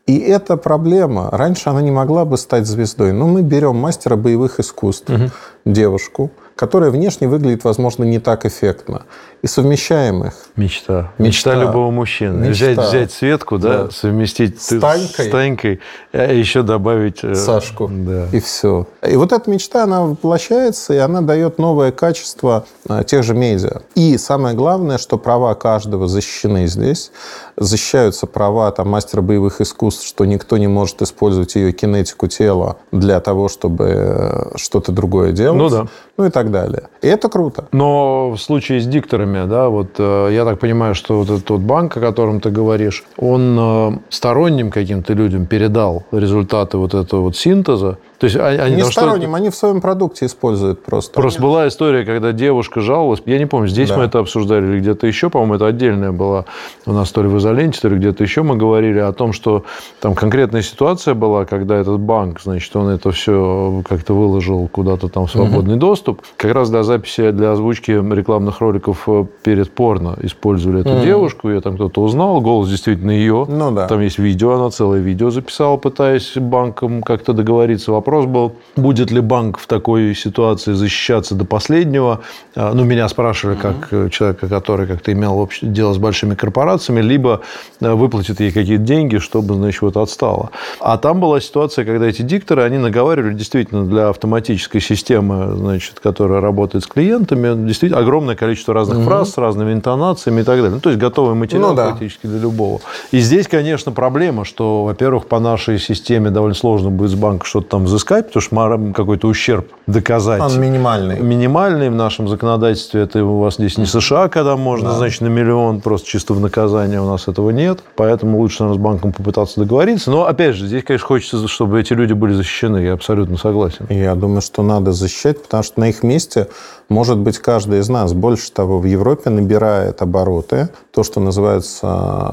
И 0.06 0.18
это 0.18 0.56
проблема. 0.56 1.28
Раньше 1.30 1.70
она 1.70 1.80
не 1.80 1.92
могла 1.92 2.24
бы 2.24 2.36
стать 2.36 2.66
звездой. 2.66 3.12
Но 3.12 3.28
мы 3.28 3.42
берем 3.42 3.76
мастера 3.76 4.16
боевых 4.16 4.58
искусств, 4.58 5.08
угу. 5.10 5.30
Девушку, 5.64 6.30
которая 6.56 6.90
внешне 6.90 7.28
выглядит, 7.28 7.64
возможно, 7.64 8.04
не 8.04 8.18
так 8.18 8.44
эффектно 8.44 9.02
и 9.42 9.48
совмещаем 9.48 10.24
их. 10.24 10.34
Мечта. 10.54 11.12
Мечта, 11.18 11.50
Мечта 11.50 11.54
любого 11.56 11.90
мужчины. 11.90 12.48
Мечта. 12.48 12.72
Взять, 12.72 12.78
взять 12.78 13.12
Светку, 13.12 13.58
да, 13.58 13.84
да. 13.84 13.90
совместить 13.90 14.62
с 14.62 14.78
Танькой, 14.78 15.26
с 15.26 15.30
Танькой, 15.30 15.80
а 16.12 16.32
еще 16.32 16.62
добавить... 16.62 17.24
Э, 17.24 17.34
Сашку. 17.34 17.90
Да. 17.92 18.28
И 18.32 18.38
все. 18.38 18.86
И 19.06 19.16
вот 19.16 19.32
эта 19.32 19.50
мечта, 19.50 19.82
она 19.82 20.02
воплощается, 20.02 20.94
и 20.94 20.98
она 20.98 21.22
дает 21.22 21.58
новое 21.58 21.90
качество 21.90 22.66
а, 22.88 23.02
тех 23.02 23.24
же 23.24 23.34
медиа. 23.34 23.82
И 23.96 24.16
самое 24.16 24.54
главное, 24.54 24.98
что 24.98 25.18
права 25.18 25.54
каждого 25.54 26.06
защищены 26.06 26.68
здесь. 26.68 27.10
Защищаются 27.56 28.26
права 28.26 28.70
там, 28.70 28.90
мастера 28.90 29.22
боевых 29.22 29.60
искусств, 29.60 30.06
что 30.06 30.24
никто 30.24 30.56
не 30.56 30.68
может 30.68 31.02
использовать 31.02 31.56
ее 31.56 31.72
кинетику 31.72 32.28
тела 32.28 32.76
для 32.92 33.18
того, 33.18 33.48
чтобы 33.48 33.86
э, 33.88 34.52
что-то 34.56 34.92
другое 34.92 35.32
делать. 35.32 35.51
Ну 35.58 35.68
да. 35.68 35.86
Ну 36.16 36.26
и 36.26 36.30
так 36.30 36.50
далее. 36.50 36.84
И 37.00 37.08
это 37.08 37.28
круто. 37.28 37.66
Но 37.72 38.30
в 38.30 38.38
случае 38.38 38.80
с 38.80 38.86
дикторами 38.86 39.46
да, 39.48 39.68
вот 39.68 39.94
э, 39.98 40.28
я 40.32 40.44
так 40.44 40.58
понимаю, 40.58 40.94
что 40.94 41.18
вот 41.18 41.30
этот 41.30 41.44
тот 41.44 41.60
банк, 41.60 41.96
о 41.96 42.00
котором 42.00 42.40
ты 42.40 42.50
говоришь, 42.50 43.04
он 43.16 43.56
э, 43.58 43.98
сторонним 44.10 44.70
каким-то 44.70 45.14
людям 45.14 45.46
передал 45.46 46.04
результаты 46.12 46.78
вот 46.78 46.94
этого 46.94 47.22
вот 47.22 47.36
синтеза, 47.36 47.98
то 48.22 48.26
есть 48.26 48.36
они, 48.36 48.76
не 48.76 48.84
сторонним, 48.84 49.30
что... 49.30 49.34
они 49.34 49.50
в 49.50 49.56
своем 49.56 49.80
продукте 49.80 50.26
используют 50.26 50.84
просто. 50.84 51.12
Просто 51.12 51.40
они... 51.40 51.48
была 51.48 51.66
история, 51.66 52.04
когда 52.04 52.30
девушка 52.30 52.80
жаловалась. 52.80 53.20
Я 53.26 53.36
не 53.36 53.46
помню, 53.46 53.66
здесь 53.66 53.88
да. 53.88 53.96
мы 53.96 54.04
это 54.04 54.20
обсуждали 54.20 54.64
или 54.64 54.78
где-то 54.78 55.08
еще, 55.08 55.28
по-моему, 55.28 55.56
это 55.56 55.66
отдельная 55.66 56.12
была 56.12 56.44
у 56.86 56.92
нас 56.92 57.10
то 57.10 57.20
ли 57.20 57.28
в 57.28 57.36
изоленте, 57.38 57.80
то 57.80 57.88
ли 57.88 57.96
где-то 57.96 58.22
еще 58.22 58.44
мы 58.44 58.54
говорили 58.54 59.00
о 59.00 59.12
том, 59.12 59.32
что 59.32 59.64
там 59.98 60.14
конкретная 60.14 60.62
ситуация 60.62 61.14
была, 61.14 61.46
когда 61.46 61.74
этот 61.74 61.98
банк, 61.98 62.40
значит, 62.40 62.76
он 62.76 62.90
это 62.90 63.10
все 63.10 63.82
как-то 63.88 64.14
выложил 64.14 64.68
куда-то 64.68 65.08
там 65.08 65.26
в 65.26 65.32
свободный 65.42 65.76
доступ. 65.76 66.22
Как 66.36 66.52
раз 66.52 66.70
для 66.70 66.82
записи, 66.82 67.30
для 67.30 67.52
озвучки 67.52 67.90
рекламных 67.90 68.60
роликов 68.60 69.04
э, 69.06 69.24
перед 69.42 69.70
порно 69.70 70.16
использовали 70.22 70.80
эту 70.80 70.90
угу. 70.90 71.04
девушку, 71.04 71.48
ее 71.48 71.60
там 71.60 71.74
кто-то 71.74 72.02
узнал, 72.02 72.40
голос 72.40 72.68
действительно 72.68 73.10
ее. 73.10 73.46
Ну 73.48 73.70
да. 73.70 73.86
Там 73.86 74.00
есть 74.00 74.18
видео, 74.18 74.52
она 74.52 74.70
целое 74.70 75.00
видео 75.00 75.30
записала, 75.30 75.76
пытаясь 75.76 76.32
банком 76.36 77.02
как-то 77.02 77.32
договориться. 77.32 77.92
Вопрос 77.92 78.26
был, 78.26 78.52
будет 78.76 79.10
ли 79.10 79.20
банк 79.20 79.58
в 79.58 79.66
такой 79.66 80.14
ситуации 80.14 80.72
защищаться 80.72 81.34
до 81.34 81.44
последнего. 81.44 82.20
А, 82.54 82.72
ну, 82.74 82.84
меня 82.84 83.08
спрашивали, 83.08 83.56
как 83.56 83.92
mm-hmm. 83.92 84.10
человека, 84.10 84.48
который 84.48 84.86
как-то 84.86 85.12
имел 85.12 85.48
дело 85.62 85.92
с 85.92 85.98
большими 85.98 86.34
корпорациями, 86.34 87.00
либо 87.00 87.40
э, 87.80 87.92
выплатит 87.92 88.40
ей 88.40 88.52
какие-то 88.52 88.82
деньги, 88.82 89.18
чтобы, 89.18 89.54
значит, 89.54 89.82
вот 89.82 89.96
отстало. 89.96 90.50
А 90.80 90.98
там 90.98 91.20
была 91.20 91.40
ситуация, 91.40 91.84
когда 91.84 92.06
эти 92.06 92.22
дикторы, 92.22 92.62
они 92.62 92.78
наговаривали 92.78 93.34
действительно 93.34 93.84
для 93.86 94.08
автоматической 94.08 94.80
системы, 94.80 95.31
значит, 95.56 96.00
которая 96.00 96.40
работает 96.40 96.84
с 96.84 96.86
клиентами, 96.86 97.66
действительно 97.66 98.00
огромное 98.00 98.36
количество 98.36 98.74
разных 98.74 98.98
mm-hmm. 98.98 99.04
фраз 99.04 99.32
с 99.32 99.38
разными 99.38 99.72
интонациями 99.72 100.40
и 100.40 100.44
так 100.44 100.56
далее. 100.56 100.72
Ну, 100.72 100.80
то 100.80 100.90
есть 100.90 101.00
готовый 101.00 101.34
материал 101.34 101.70
ну, 101.70 101.74
да. 101.74 101.88
практически 101.88 102.26
для 102.26 102.38
любого. 102.38 102.80
И 103.10 103.18
здесь, 103.20 103.48
конечно, 103.48 103.92
проблема, 103.92 104.44
что, 104.44 104.84
во-первых, 104.84 105.26
по 105.26 105.40
нашей 105.40 105.78
системе 105.78 106.30
довольно 106.30 106.54
сложно 106.54 106.90
будет 106.90 107.10
с 107.10 107.14
банка 107.14 107.46
что-то 107.46 107.68
там 107.68 107.84
взыскать, 107.84 108.02
взыскать, 108.02 108.26
потому 108.32 108.42
что 108.42 108.92
какой-то 108.92 109.28
ущерб 109.28 109.68
доказать. 109.86 110.40
Он 110.40 110.60
минимальный. 110.60 111.20
Минимальный 111.20 111.88
в 111.88 111.94
нашем 111.94 112.28
законодательстве. 112.28 113.02
Это 113.02 113.24
у 113.24 113.38
вас 113.40 113.54
здесь 113.54 113.78
не 113.78 113.86
США, 113.86 114.28
когда 114.28 114.56
можно, 114.56 114.90
да. 114.90 114.96
значит, 114.96 115.20
на 115.20 115.28
миллион 115.28 115.80
просто 115.80 116.08
чисто 116.08 116.34
в 116.34 116.40
наказание. 116.40 117.00
У 117.00 117.06
нас 117.06 117.28
этого 117.28 117.50
нет. 117.50 117.82
Поэтому 117.96 118.38
лучше, 118.38 118.62
наверное, 118.62 118.80
с 118.80 118.82
банком 118.82 119.12
попытаться 119.12 119.60
договориться. 119.60 120.10
Но, 120.10 120.26
опять 120.26 120.56
же, 120.56 120.66
здесь, 120.66 120.84
конечно, 120.84 121.06
хочется, 121.06 121.48
чтобы 121.48 121.80
эти 121.80 121.92
люди 121.92 122.12
были 122.12 122.32
защищены. 122.32 122.78
Я 122.78 122.92
абсолютно 122.94 123.36
согласен. 123.36 123.86
Я 123.88 124.14
думаю, 124.14 124.40
что 124.40 124.62
надо 124.62 124.92
защищать, 124.92 125.21
потому 125.30 125.62
что 125.62 125.80
на 125.80 125.88
их 125.88 126.02
месте 126.02 126.48
может 126.88 127.18
быть 127.18 127.38
каждый 127.38 127.80
из 127.80 127.88
нас. 127.88 128.12
Больше 128.12 128.52
того, 128.52 128.78
в 128.78 128.84
Европе 128.84 129.30
набирает 129.30 130.02
обороты. 130.02 130.68
То, 130.92 131.02
что 131.02 131.20
называется 131.20 131.86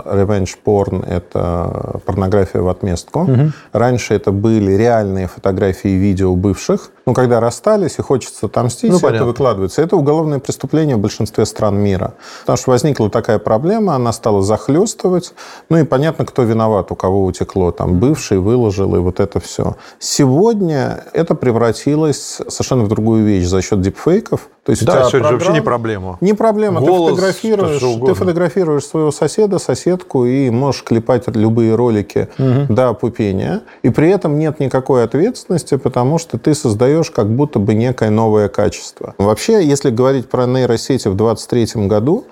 revenge 0.06 0.56
porn, 0.66 1.06
это 1.08 2.00
порнография 2.06 2.62
в 2.62 2.68
отместку. 2.68 3.22
Угу. 3.22 3.52
Раньше 3.74 4.14
это 4.14 4.32
были 4.32 4.74
реальные 4.74 5.28
фотографии 5.28 5.92
и 5.92 5.98
видео 5.98 6.36
бывших, 6.36 6.92
ну, 7.10 7.16
когда 7.16 7.40
расстались 7.40 7.98
и 7.98 8.04
хочется 8.04 8.46
отомстить, 8.46 8.92
Ну, 8.92 8.98
это 8.98 9.08
понятно. 9.08 9.26
выкладывается. 9.26 9.82
Это 9.82 9.96
уголовное 9.96 10.38
преступление 10.38 10.96
в 10.96 11.00
большинстве 11.00 11.44
стран 11.48 11.76
мира. 11.76 12.14
Потому 12.42 12.58
что 12.58 12.70
возникла 12.70 13.10
такая 13.10 13.40
проблема, 13.40 13.96
она 13.96 14.14
стала 14.14 14.44
захлестывать. 14.44 15.34
Ну 15.70 15.78
и 15.78 15.86
понятно, 15.86 16.24
кто 16.24 16.44
виноват, 16.44 16.92
у 16.92 16.96
кого 16.96 17.26
утекло. 17.26 17.72
Там 17.72 17.98
бывший 17.98 18.38
выложил, 18.38 18.96
и 18.96 19.00
вот 19.00 19.20
это 19.20 19.40
все. 19.40 19.76
Сегодня 19.98 21.04
это 21.14 21.34
превратилось 21.34 22.42
совершенно 22.48 22.84
в 22.84 22.90
другую 22.90 23.26
вещь 23.26 23.48
за 23.48 23.64
счет 23.64 23.82
дипфейков. 23.82 24.39
То 24.64 24.72
есть 24.72 24.84
у 24.84 24.86
Да, 24.86 24.94
тебя 24.98 25.10
сегодня 25.10 25.28
же 25.30 25.34
вообще 25.36 25.54
не 25.54 25.62
проблема. 25.62 26.18
не 26.22 26.34
проблема. 26.34 26.80
Голос, 26.82 27.10
ты 27.12 27.16
фотографируешь, 27.16 27.82
ты 28.06 28.14
фотографируешь 28.14 28.86
своего 28.86 29.12
соседа, 29.12 29.58
соседку 29.58 30.26
и 30.26 30.50
можешь 30.52 30.84
клепать 30.84 31.24
любые 31.36 31.74
ролики 31.76 32.28
до 32.38 32.94
пупения. 32.94 33.62
И 33.82 33.90
при 33.90 34.10
этом 34.12 34.38
нет 34.38 34.60
никакой 34.60 35.04
ответственности, 35.06 35.78
потому 35.78 36.20
что 36.20 36.38
ты 36.38 36.54
создаешь 36.54 37.10
как 37.10 37.28
будто 37.30 37.58
бы 37.58 37.74
некое 37.74 38.12
новое 38.12 38.48
качество. 38.48 39.16
Вообще, 39.18 39.66
если 39.66 39.90
говорить 39.90 40.30
про 40.30 40.46
нейросети 40.46 41.08
в 41.08 41.16
2023 41.16 41.88
году, 41.88 42.26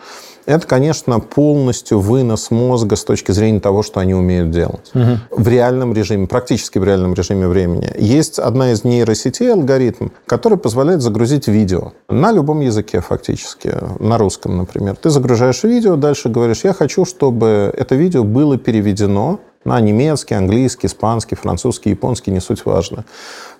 это, 0.48 0.66
конечно, 0.66 1.20
полностью 1.20 2.00
вынос 2.00 2.52
мозга 2.52 2.96
с 2.96 3.04
точки 3.04 3.32
зрения 3.34 3.60
того, 3.60 3.84
что 3.84 4.00
они 4.00 4.16
умеют 4.16 4.50
делать. 4.50 4.92
В 5.30 5.48
реальном 5.48 5.94
режиме, 5.94 6.26
практически 6.26 6.80
в 6.80 6.86
реальном 6.86 7.14
режиме 7.14 7.48
времени. 7.48 7.92
Есть 8.00 8.40
одна 8.40 8.72
из 8.72 8.86
нейросетей, 8.86 9.52
алгоритм, 9.52 10.08
который 10.26 10.58
позволяет 10.58 11.02
загрузить 11.02 11.48
видео 11.48 11.92
на 12.08 12.32
любом 12.32 12.62
языке 12.62 13.02
фактически, 13.02 13.76
на 14.00 14.18
русском, 14.18 14.58
например. 14.58 14.96
Ты 14.96 15.10
загружаешь 15.10 15.64
видео, 15.64 15.98
дальше 15.98 16.30
говоришь, 16.30 16.64
я 16.64 16.74
хочу, 16.74 17.04
чтобы 17.04 17.74
это 17.78 17.96
видео 17.96 18.24
было 18.24 18.58
переведено 18.58 19.42
на 19.66 19.82
немецкий, 19.82 20.36
английский, 20.36 20.88
испанский, 20.88 21.36
французский, 21.36 21.90
японский, 21.90 22.32
не 22.32 22.40
суть 22.40 22.66
важно. 22.66 23.04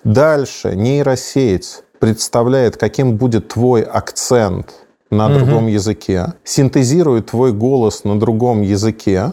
Дальше 0.04 0.74
нейросеть 0.74 1.82
представляет, 1.98 2.78
каким 2.78 3.16
будет 3.16 3.48
твой 3.48 3.82
акцент 3.82 4.72
на 5.10 5.28
другом 5.28 5.66
языке, 5.66 6.34
синтезирует 6.44 7.26
твой 7.26 7.52
голос 7.52 8.04
на 8.04 8.18
другом 8.18 8.62
языке, 8.62 9.32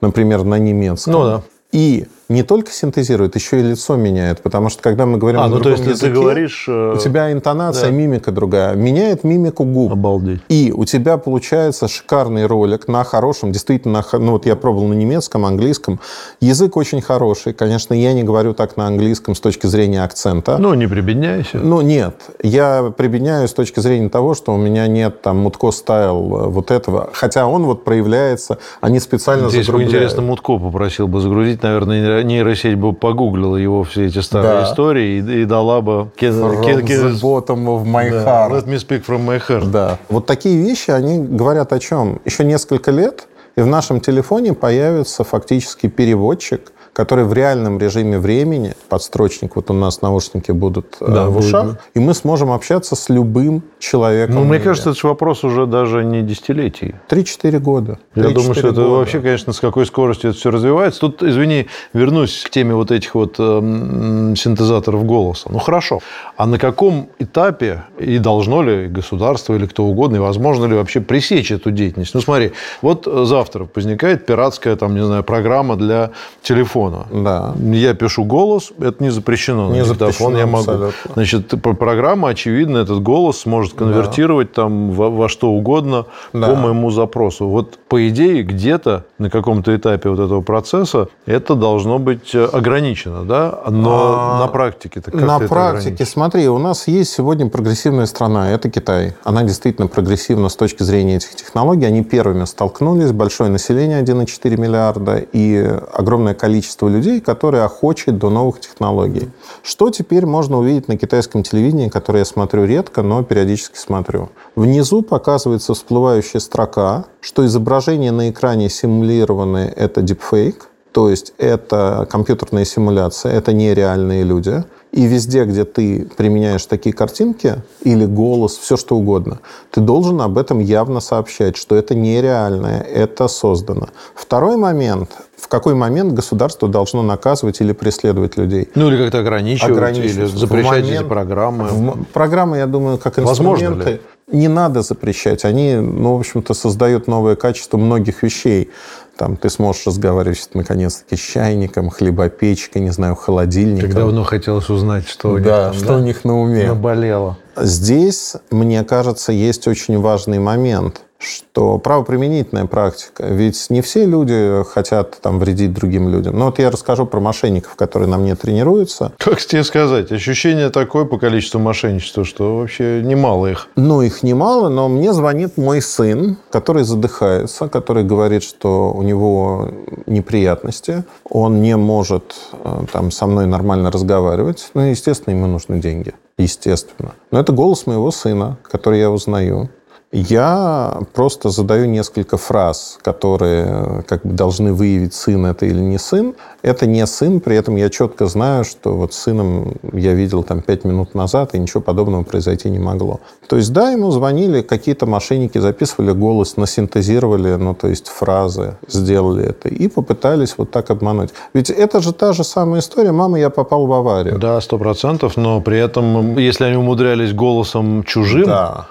например, 0.00 0.44
на 0.44 0.58
немецком. 0.58 1.12
Ну 1.12 1.24
да. 1.24 1.42
И 1.72 2.06
не 2.28 2.42
только 2.42 2.72
синтезирует, 2.72 3.34
еще 3.34 3.60
и 3.60 3.62
лицо 3.62 3.96
меняет. 3.96 4.42
Потому 4.42 4.68
что, 4.70 4.82
когда 4.82 5.06
мы 5.06 5.18
говорим 5.18 5.40
А, 5.40 5.44
на 5.48 5.56
ну 5.56 5.60
то 5.60 5.70
есть, 5.70 5.84
если 5.84 6.00
ты 6.00 6.06
языке, 6.06 6.20
говоришь... 6.22 6.64
э, 6.68 6.94
у 6.94 6.98
тебя 6.98 7.32
интонация, 7.32 7.90
да. 7.90 7.96
мимика 7.96 8.32
другая. 8.32 8.74
Меняет 8.74 9.24
мимику 9.24 9.64
губ. 9.64 9.92
Обалдеть. 9.92 10.40
И 10.48 10.72
у 10.74 10.84
тебя 10.84 11.18
получается 11.18 11.88
шикарный 11.88 12.46
ролик 12.46 12.88
на 12.88 13.04
хорошем, 13.04 13.52
действительно, 13.52 14.04
ну 14.12 14.32
вот 14.32 14.46
я 14.46 14.56
пробовал 14.56 14.86
на 14.88 14.94
немецком, 14.94 15.44
английском. 15.44 16.00
Язык 16.40 16.76
очень 16.76 17.00
хороший. 17.00 17.52
Конечно, 17.52 17.94
я 17.94 18.12
не 18.12 18.22
говорю 18.22 18.54
так 18.54 18.76
на 18.76 18.86
английском 18.86 19.34
с 19.34 19.40
точки 19.40 19.66
зрения 19.66 20.02
акцента. 20.02 20.58
Ну, 20.58 20.74
не 20.74 20.86
прибедняйся. 20.86 21.58
Ну, 21.58 21.80
нет. 21.80 22.16
Я 22.42 22.92
прибедняю 22.96 23.48
с 23.48 23.52
точки 23.52 23.80
зрения 23.80 24.08
того, 24.08 24.34
что 24.34 24.54
у 24.54 24.56
меня 24.56 24.86
нет 24.86 25.22
там 25.22 25.38
мутко 25.38 25.70
стайл 25.70 26.16
э, 26.16 26.46
вот 26.48 26.70
этого. 26.70 27.10
Хотя 27.12 27.46
он 27.46 27.64
вот 27.64 27.84
проявляется, 27.84 28.58
они 28.80 29.00
специально 29.00 29.48
Здесь 29.48 29.60
бы 29.60 29.64
загрубляют. 29.66 29.94
интересно, 29.94 30.22
Мутко 30.22 30.58
попросил 30.58 31.08
бы 31.08 31.20
загрузить, 31.20 31.62
наверное, 31.62 32.13
нейросеть 32.22 32.76
бы 32.76 32.92
погуглила 32.92 33.56
его 33.56 33.82
все 33.84 34.06
эти 34.06 34.18
старые 34.20 34.60
Да. 34.60 34.64
истории 34.64 35.18
и, 35.18 35.42
и 35.42 35.44
дала 35.44 35.80
бы... 35.80 36.10
From 36.18 36.84
the 36.84 37.20
bottom 37.20 37.64
of 37.66 37.84
my 37.84 38.10
Да, 38.10 38.48
heart. 38.48 38.52
Let 38.52 38.66
me 38.66 38.76
speak 38.76 39.04
from 39.06 39.26
my 39.26 39.40
heart. 39.48 39.70
Да. 39.70 39.98
Вот 40.08 40.26
такие 40.26 40.56
вещи, 40.62 40.90
они 40.90 41.18
говорят 41.22 41.72
о 41.72 41.78
чем? 41.78 42.20
Еще 42.24 42.44
несколько 42.44 42.90
лет, 42.90 43.26
и 43.56 43.60
в 43.60 43.66
нашем 43.66 44.00
телефоне 44.00 44.52
появится 44.54 45.24
фактически 45.24 45.88
переводчик, 45.88 46.72
который 46.94 47.24
в 47.24 47.32
реальном 47.32 47.78
режиме 47.78 48.18
времени, 48.18 48.74
подстрочник, 48.88 49.56
вот 49.56 49.70
у 49.70 49.74
нас 49.74 50.00
наушники 50.00 50.52
будут 50.52 50.96
э, 51.00 51.12
Да, 51.12 51.28
в 51.28 51.36
ушах, 51.38 51.66
да. 51.72 51.78
и 51.94 51.98
мы 51.98 52.14
сможем 52.14 52.52
общаться 52.52 52.94
с 52.96 53.08
любым 53.08 53.62
человеком. 53.78 54.36
Ну, 54.36 54.44
мне 54.44 54.60
кажется, 54.60 54.90
это 54.90 54.98
же 55.00 55.08
вопрос 55.08 55.44
уже 55.44 55.66
даже 55.66 56.04
не 56.04 56.22
десятилетий. 56.22 56.94
3-4 57.08 57.58
года. 57.58 57.98
Я 58.14 58.22
3-4 58.22 58.32
думаю, 58.32 58.54
что 58.54 58.68
это 58.68 58.80
года. 58.82 58.88
вообще, 58.88 59.20
конечно, 59.20 59.52
с 59.52 59.60
какой 59.60 59.86
скоростью 59.86 60.30
это 60.30 60.38
все 60.38 60.50
развивается. 60.50 61.00
Тут, 61.00 61.22
извини, 61.22 61.66
вернусь 61.92 62.42
к 62.46 62.50
теме 62.50 62.74
вот 62.74 62.92
этих 62.92 63.14
вот 63.16 63.36
эм, 63.40 64.36
синтезаторов 64.36 65.04
голоса. 65.04 65.48
Ну, 65.50 65.58
хорошо. 65.58 65.98
А 66.36 66.46
на 66.46 66.58
каком 66.58 67.08
этапе 67.18 67.82
и 67.98 68.18
должно 68.18 68.62
ли 68.62 68.86
государство 68.86 69.54
или 69.54 69.66
кто 69.66 69.84
угодно, 69.84 70.16
и 70.16 70.20
возможно 70.20 70.66
ли 70.66 70.74
вообще 70.76 71.00
пресечь 71.00 71.50
эту 71.50 71.72
деятельность? 71.72 72.14
Ну, 72.14 72.20
смотри, 72.20 72.52
вот 72.82 73.08
э, 73.08 73.24
завтра 73.24 73.68
возникает 73.74 74.26
пиратская, 74.26 74.76
там, 74.76 74.94
не 74.94 75.04
знаю, 75.04 75.24
программа 75.24 75.74
для 75.76 76.10
телефона. 76.42 76.83
Да. 77.12 77.54
Я 77.60 77.94
пишу 77.94 78.24
голос, 78.24 78.72
это 78.78 79.02
не 79.02 79.10
запрещено. 79.10 79.70
Не 79.70 79.80
на 79.82 79.88
диктофон 79.88 80.32
запрещено 80.32 80.38
я 80.38 80.46
могу. 80.46 80.58
абсолютно. 80.58 81.12
Значит, 81.14 81.54
программа, 81.62 82.28
очевидно, 82.30 82.78
этот 82.78 83.02
голос 83.02 83.38
сможет 83.40 83.74
конвертировать 83.74 84.52
там 84.52 84.90
во, 84.90 85.10
во 85.10 85.28
что 85.28 85.50
угодно 85.50 86.06
Да. 86.32 86.48
по 86.48 86.54
моему 86.54 86.90
запросу. 86.90 87.48
Вот 87.48 87.78
по 87.88 88.08
идее 88.08 88.42
где-то 88.42 89.04
на 89.18 89.30
каком-то 89.30 89.74
этапе 89.76 90.08
вот 90.08 90.18
этого 90.18 90.40
процесса 90.40 91.08
это 91.26 91.54
должно 91.54 91.98
быть 91.98 92.34
э, 92.34 92.44
ограничено, 92.44 93.24
да? 93.24 93.60
Но 93.68 94.14
А, 94.16 94.38
на 94.40 94.46
практике-то 94.48 95.10
как 95.10 95.20
На 95.20 95.38
практике, 95.38 96.04
смотри, 96.04 96.48
у 96.48 96.58
нас 96.58 96.88
есть 96.88 97.12
сегодня 97.12 97.48
прогрессивная 97.48 98.06
страна, 98.06 98.50
это 98.50 98.70
Китай. 98.70 99.14
Она 99.24 99.42
действительно 99.42 99.86
прогрессивна 99.86 100.48
с 100.48 100.56
точки 100.56 100.82
зрения 100.82 101.16
этих 101.16 101.34
технологий. 101.36 101.84
Они 101.86 102.02
первыми 102.02 102.44
столкнулись, 102.44 103.12
большое 103.12 103.50
население 103.50 104.02
1,4 104.02 104.60
миллиарда 104.60 105.18
и 105.32 105.56
огромное 105.92 106.34
количество 106.34 106.73
людей, 106.82 107.20
которые 107.20 107.64
охочет 107.64 108.18
до 108.18 108.30
новых 108.30 108.60
технологий. 108.60 109.30
Что 109.62 109.90
теперь 109.90 110.26
можно 110.26 110.58
увидеть 110.58 110.88
на 110.88 110.96
китайском 110.96 111.42
телевидении, 111.42 111.88
которое 111.88 112.20
я 112.20 112.24
смотрю 112.24 112.64
редко, 112.64 113.02
но 113.02 113.22
периодически 113.22 113.78
смотрю? 113.78 114.30
Внизу 114.56 115.02
показывается 115.02 115.74
всплывающая 115.74 116.40
строка, 116.40 117.06
что 117.20 117.44
изображение 117.46 118.12
на 118.12 118.30
экране 118.30 118.68
симулированное– 118.68 119.68
это 119.76 120.02
дипфейк, 120.02 120.68
то 120.94 121.10
есть 121.10 121.32
это 121.38 122.06
компьютерная 122.08 122.64
симуляция, 122.64 123.32
это 123.32 123.52
нереальные 123.52 124.22
люди. 124.22 124.62
И 124.92 125.06
везде, 125.06 125.44
где 125.44 125.64
ты 125.64 126.08
применяешь 126.16 126.64
такие 126.66 126.94
картинки 126.94 127.56
или 127.82 128.06
голос, 128.06 128.56
все 128.56 128.76
что 128.76 128.94
угодно, 128.94 129.40
ты 129.72 129.80
должен 129.80 130.20
об 130.20 130.38
этом 130.38 130.60
явно 130.60 131.00
сообщать, 131.00 131.56
что 131.56 131.74
это 131.74 131.96
нереальное, 131.96 132.80
это 132.80 133.26
создано. 133.26 133.88
Второй 134.14 134.56
момент. 134.56 135.10
В 135.44 135.48
какой 135.48 135.74
момент 135.74 136.14
государство 136.14 136.68
должно 136.70 137.02
наказывать 137.02 137.60
или 137.60 137.72
преследовать 137.74 138.38
людей? 138.38 138.70
Ну, 138.74 138.88
или 138.88 138.96
как-то 138.96 139.18
ограничивать, 139.18 139.72
Ограничивать. 139.72 140.16
или 140.16 140.24
запрещать 140.38 140.84
эти 140.84 140.92
момент- 140.92 141.08
программы. 141.08 141.64
В 141.68 142.04
Программы, 142.14 142.56
я 142.56 142.66
думаю, 142.66 142.96
как 142.96 143.18
Возможно 143.18 143.66
инструменты, 143.66 143.90
ли? 143.90 144.00
не 144.38 144.48
надо 144.48 144.80
запрещать. 144.80 145.44
Они, 145.44 145.74
ну, 145.74 146.16
в 146.16 146.20
общем-то, 146.20 146.54
создают 146.54 147.08
новое 147.08 147.36
качество 147.36 147.76
многих 147.76 148.22
вещей. 148.22 148.70
Там 149.18 149.36
ты 149.36 149.50
сможешь 149.50 149.86
разговаривать, 149.86 150.48
наконец-таки, 150.54 151.14
с 151.14 151.20
чайником, 151.20 151.90
хлебопечкой, 151.90 152.80
не 152.80 152.90
знаю, 152.90 153.14
холодильником. 153.14 153.90
Как 153.90 153.98
давно 153.98 154.24
хотелось 154.24 154.70
узнать, 154.70 155.06
что 155.06 155.28
у 155.32 155.36
них 155.38 155.46
что 155.74 155.88
да? 155.88 155.96
у 155.96 156.00
них 156.00 156.24
на 156.24 156.40
уме. 156.40 156.68
наболело. 156.68 157.36
Здесь, 157.54 158.32
мне 158.50 158.82
кажется, 158.82 159.30
есть 159.30 159.68
очень 159.68 160.00
важный 160.00 160.38
момент, 160.38 161.02
что 161.18 161.78
правоприменительная 161.78 162.66
практика. 162.66 163.24
Ведь 163.26 163.70
не 163.70 163.80
все 163.80 164.04
люди 164.04 164.62
хотят 164.68 165.18
там, 165.20 165.38
вредить 165.38 165.72
другим 165.72 166.08
людям. 166.08 166.38
Ну 166.38 166.46
вот 166.46 166.58
я 166.58 166.70
расскажу 166.70 167.06
про 167.06 167.20
мошенников, 167.20 167.74
которые 167.76 168.08
на 168.08 168.18
мне 168.18 168.34
тренируются. 168.34 169.12
Как 169.18 169.40
тебе 169.40 169.64
сказать? 169.64 170.12
Ощущение 170.12 170.70
такое 170.70 171.04
по 171.04 171.18
количеству 171.18 171.60
мошенничества, 171.60 172.24
что 172.24 172.58
вообще 172.58 173.02
немало 173.02 173.46
их. 173.46 173.68
Ну, 173.76 174.02
их 174.02 174.22
немало, 174.22 174.68
но 174.68 174.88
мне 174.88 175.12
звонит 175.12 175.56
мой 175.56 175.80
сын, 175.80 176.36
который 176.50 176.84
задыхается, 176.84 177.68
который 177.68 178.04
говорит, 178.04 178.42
что 178.42 178.92
у 178.92 179.02
него 179.02 179.70
неприятности, 180.06 181.04
он 181.28 181.60
не 181.62 181.76
может 181.76 182.34
э, 182.52 182.84
там, 182.92 183.10
со 183.10 183.26
мной 183.26 183.46
нормально 183.46 183.90
разговаривать. 183.90 184.70
Ну, 184.74 184.82
естественно, 184.82 185.34
ему 185.34 185.46
нужны 185.46 185.78
деньги. 185.80 186.14
Естественно. 186.36 187.14
Но 187.30 187.40
это 187.40 187.52
голос 187.52 187.86
моего 187.86 188.10
сына, 188.10 188.58
который 188.62 188.98
я 188.98 189.10
узнаю. 189.10 189.70
Я 190.16 191.00
просто 191.12 191.50
задаю 191.50 191.86
несколько 191.86 192.36
фраз, 192.36 192.98
которые 193.02 193.66
э, 193.66 194.02
как 194.06 194.22
бы 194.22 194.32
должны 194.32 194.72
выявить, 194.72 195.12
сын 195.12 195.44
это 195.44 195.66
или 195.66 195.80
не 195.80 195.98
сын. 195.98 196.34
Это 196.62 196.86
не 196.86 197.04
сын, 197.04 197.40
при 197.40 197.56
этом 197.56 197.74
я 197.74 197.90
четко 197.90 198.26
знаю, 198.26 198.64
что 198.64 198.94
вот 198.94 199.12
сыном 199.12 199.74
я 199.92 200.14
видел 200.14 200.44
там 200.44 200.62
пять 200.62 200.84
минут 200.84 201.16
назад, 201.16 201.56
и 201.56 201.58
ничего 201.58 201.80
подобного 201.80 202.22
произойти 202.22 202.70
не 202.70 202.78
могло. 202.78 203.18
То 203.48 203.56
есть, 203.56 203.72
да, 203.72 203.90
ему 203.90 204.12
звонили 204.12 204.62
какие-то 204.62 205.04
мошенники, 205.06 205.58
записывали 205.58 206.12
голос, 206.12 206.56
насинтезировали, 206.56 207.56
ну, 207.56 207.74
то 207.74 207.88
есть 207.88 208.06
фразы, 208.06 208.76
сделали 208.86 209.44
это, 209.48 209.68
и 209.68 209.88
попытались 209.88 210.54
вот 210.56 210.70
так 210.70 210.90
обмануть. 210.90 211.30
Ведь 211.54 211.70
это 211.70 212.00
же 212.00 212.12
та 212.12 212.32
же 212.32 212.44
самая 212.44 212.80
история. 212.80 213.10
Мама, 213.10 213.40
я 213.40 213.50
попал 213.50 213.86
в 213.88 213.92
аварию. 213.92 214.38
Да, 214.38 214.60
сто 214.60 214.78
процентов, 214.78 215.36
но 215.36 215.60
при 215.60 215.80
этом, 215.80 216.38
если 216.38 216.64
они 216.66 216.76
умудрялись 216.76 217.32
голосом 217.32 218.04
чужим, 218.04 218.46
Да. 218.46 218.86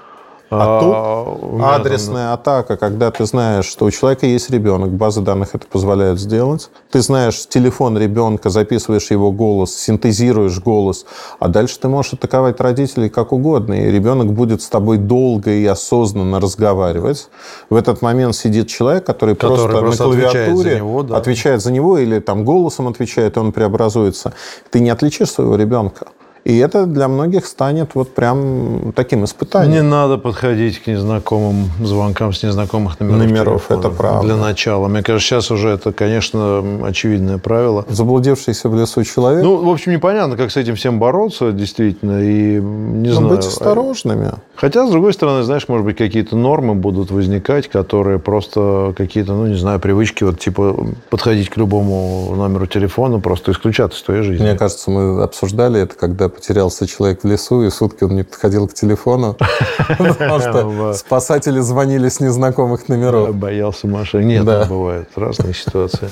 А, 0.55 0.77
А, 0.77 1.25
тут 1.39 1.51
меня 1.53 1.63
там- 1.72 1.81
адресная 1.81 2.33
атака, 2.33 2.77
когда 2.77 3.12
ты 3.12 3.25
знаешь, 3.25 3.65
что 3.65 3.86
у 3.86 3.91
человека 3.91 4.25
есть 4.25 4.50
ребенок, 4.50 4.89
базы 4.91 5.22
данных 5.22 5.55
это 5.55 5.65
позволяют 5.67 6.19
сделать. 6.19 6.69
Ты 6.91 7.01
знаешь 7.01 7.48
телефон 7.48 7.98
ребенка, 7.98 8.50
записываешь 8.50 9.10
его 9.12 9.31
голос, 9.31 9.75
синтезируешь 9.75 10.60
голос, 10.60 11.05
а 11.39 11.48
дальше 11.48 11.79
ты 11.79 11.88
можешь 11.88 12.13
атаковать 12.13 12.60
родителей 12.62 13.10
как 13.10 13.31
угодно, 13.31 13.74
и 13.74 13.91
ребенок 13.91 14.33
будет 14.33 14.62
с 14.62 14.67
тобой 14.69 14.98
долго 14.98 15.51
и 15.51 15.65
осознанно 15.65 16.39
разговаривать. 16.39 17.29
В 17.69 17.75
этот 17.75 18.01
момент 18.01 18.36
сидит 18.36 18.67
человек, 18.67 19.05
который, 19.05 19.36
Который 19.36 19.57
просто, 19.57 19.79
просто 19.79 20.03
на 20.03 20.10
отвечает 20.10 20.33
клавиатуре 20.33 20.69
за 20.72 20.77
него, 20.77 21.03
да. 21.03 21.17
отвечает 21.17 21.62
за 21.62 21.72
него 21.72 21.98
или 21.98 22.19
там 22.19 22.45
голосом 22.45 22.88
отвечает, 22.88 23.38
и 23.38 23.39
он 23.39 23.51
преобразуется. 23.51 24.33
Ты 24.69 24.79
не 24.79 24.89
отличишь 24.89 25.31
своего 25.31 25.55
ребенка. 25.55 26.07
И 26.43 26.57
это 26.57 26.85
для 26.85 27.07
многих 27.07 27.45
станет 27.45 27.91
вот 27.95 28.13
прям 28.13 28.91
таким 28.95 29.23
испытанием. 29.23 29.71
Не 29.71 29.81
надо 29.81 30.17
подходить 30.17 30.79
к 30.83 30.88
незнакомым 30.88 31.69
звонкам 31.81 32.33
с 32.33 32.43
незнакомых 32.43 33.00
номеров. 33.00 33.19
Номеров, 33.19 33.62
телефона. 33.67 33.79
это 33.79 33.89
правда. 33.89 34.27
Для 34.27 34.35
начала. 34.35 34.88
Мне 34.89 35.03
кажется, 35.03 35.25
сейчас 35.25 35.51
уже 35.51 35.69
это, 35.69 35.93
конечно, 35.93 36.62
очевидное 36.85 37.38
правило. 37.38 37.85
Заблудившийся 37.88 38.67
в 38.67 38.75
лесу 38.77 39.03
человек. 39.05 39.41
Ну, 39.43 39.63
в 39.63 39.69
общем, 39.69 39.93
непонятно, 39.93 40.35
как 40.35 40.51
с 40.51 40.57
этим 40.57 40.75
всем 40.75 41.00
бороться, 41.00 41.53
действительно, 41.53 42.21
и 42.21 42.59
не 42.59 43.09
Ну, 43.09 43.13
знаю. 43.15 43.29
быть 43.38 43.45
осторожными. 43.45 44.31
Хотя, 44.55 44.85
с 44.85 44.91
другой 44.91 45.13
стороны, 45.13 45.43
знаешь, 45.43 45.67
может 45.69 45.85
быть, 45.85 45.95
какие-то 45.97 46.35
нормы 46.35 46.75
будут 46.75 47.09
возникать, 47.09 47.69
которые 47.69 48.19
просто 48.19 48.93
какие-то, 48.97 49.33
ну, 49.33 49.47
не 49.47 49.55
знаю, 49.55 49.79
привычки, 49.79 50.25
вот, 50.25 50.39
типа, 50.39 50.75
подходить 51.09 51.50
к 51.50 51.55
любому 51.57 52.33
номеру 52.35 52.67
телефона 52.67 53.19
просто 53.19 53.51
исключат 53.53 53.93
из 53.93 54.01
твоей 54.01 54.23
жизни. 54.23 54.43
Мне 54.43 54.55
кажется, 54.57 54.91
мы 54.91 55.23
обсуждали 55.23 55.79
это, 55.81 55.95
когда 55.95 56.29
потерялся 56.33 56.87
человек 56.87 57.23
в 57.23 57.27
лесу, 57.27 57.63
и 57.63 57.69
сутки 57.69 58.03
он 58.03 58.15
не 58.15 58.23
подходил 58.23 58.67
к 58.67 58.73
телефону, 58.73 59.35
потому 59.87 60.39
что 60.39 60.93
спасатели 60.93 61.59
звонили 61.59 62.09
с 62.09 62.19
незнакомых 62.19 62.89
номеров. 62.89 63.35
боялся 63.35 63.87
машин. 63.87 64.27
Нет, 64.27 64.43
ну, 64.43 64.65
бывают 64.65 65.09
разные 65.15 65.53
ситуации, 65.53 66.09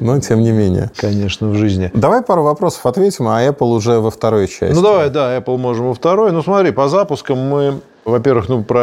Но 0.00 0.20
тем 0.20 0.40
не 0.40 0.52
менее. 0.52 0.90
конечно, 0.96 1.48
в 1.48 1.54
жизни. 1.56 1.90
Давай 1.94 2.22
пару 2.22 2.42
вопросов 2.42 2.84
ответим, 2.86 3.28
а 3.28 3.42
Apple 3.42 3.68
уже 3.74 4.00
во 4.00 4.10
второй 4.10 4.46
части. 4.48 4.74
Ну, 4.74 4.82
давай, 4.82 5.10
да, 5.10 5.36
Apple 5.36 5.56
можем 5.56 5.86
во 5.88 5.94
второй. 5.94 6.32
Ну, 6.32 6.42
смотри, 6.42 6.70
по 6.72 6.88
запускам 6.88 7.38
мы, 7.38 7.80
во-первых, 8.04 8.48
ну, 8.48 8.62
про 8.62 8.80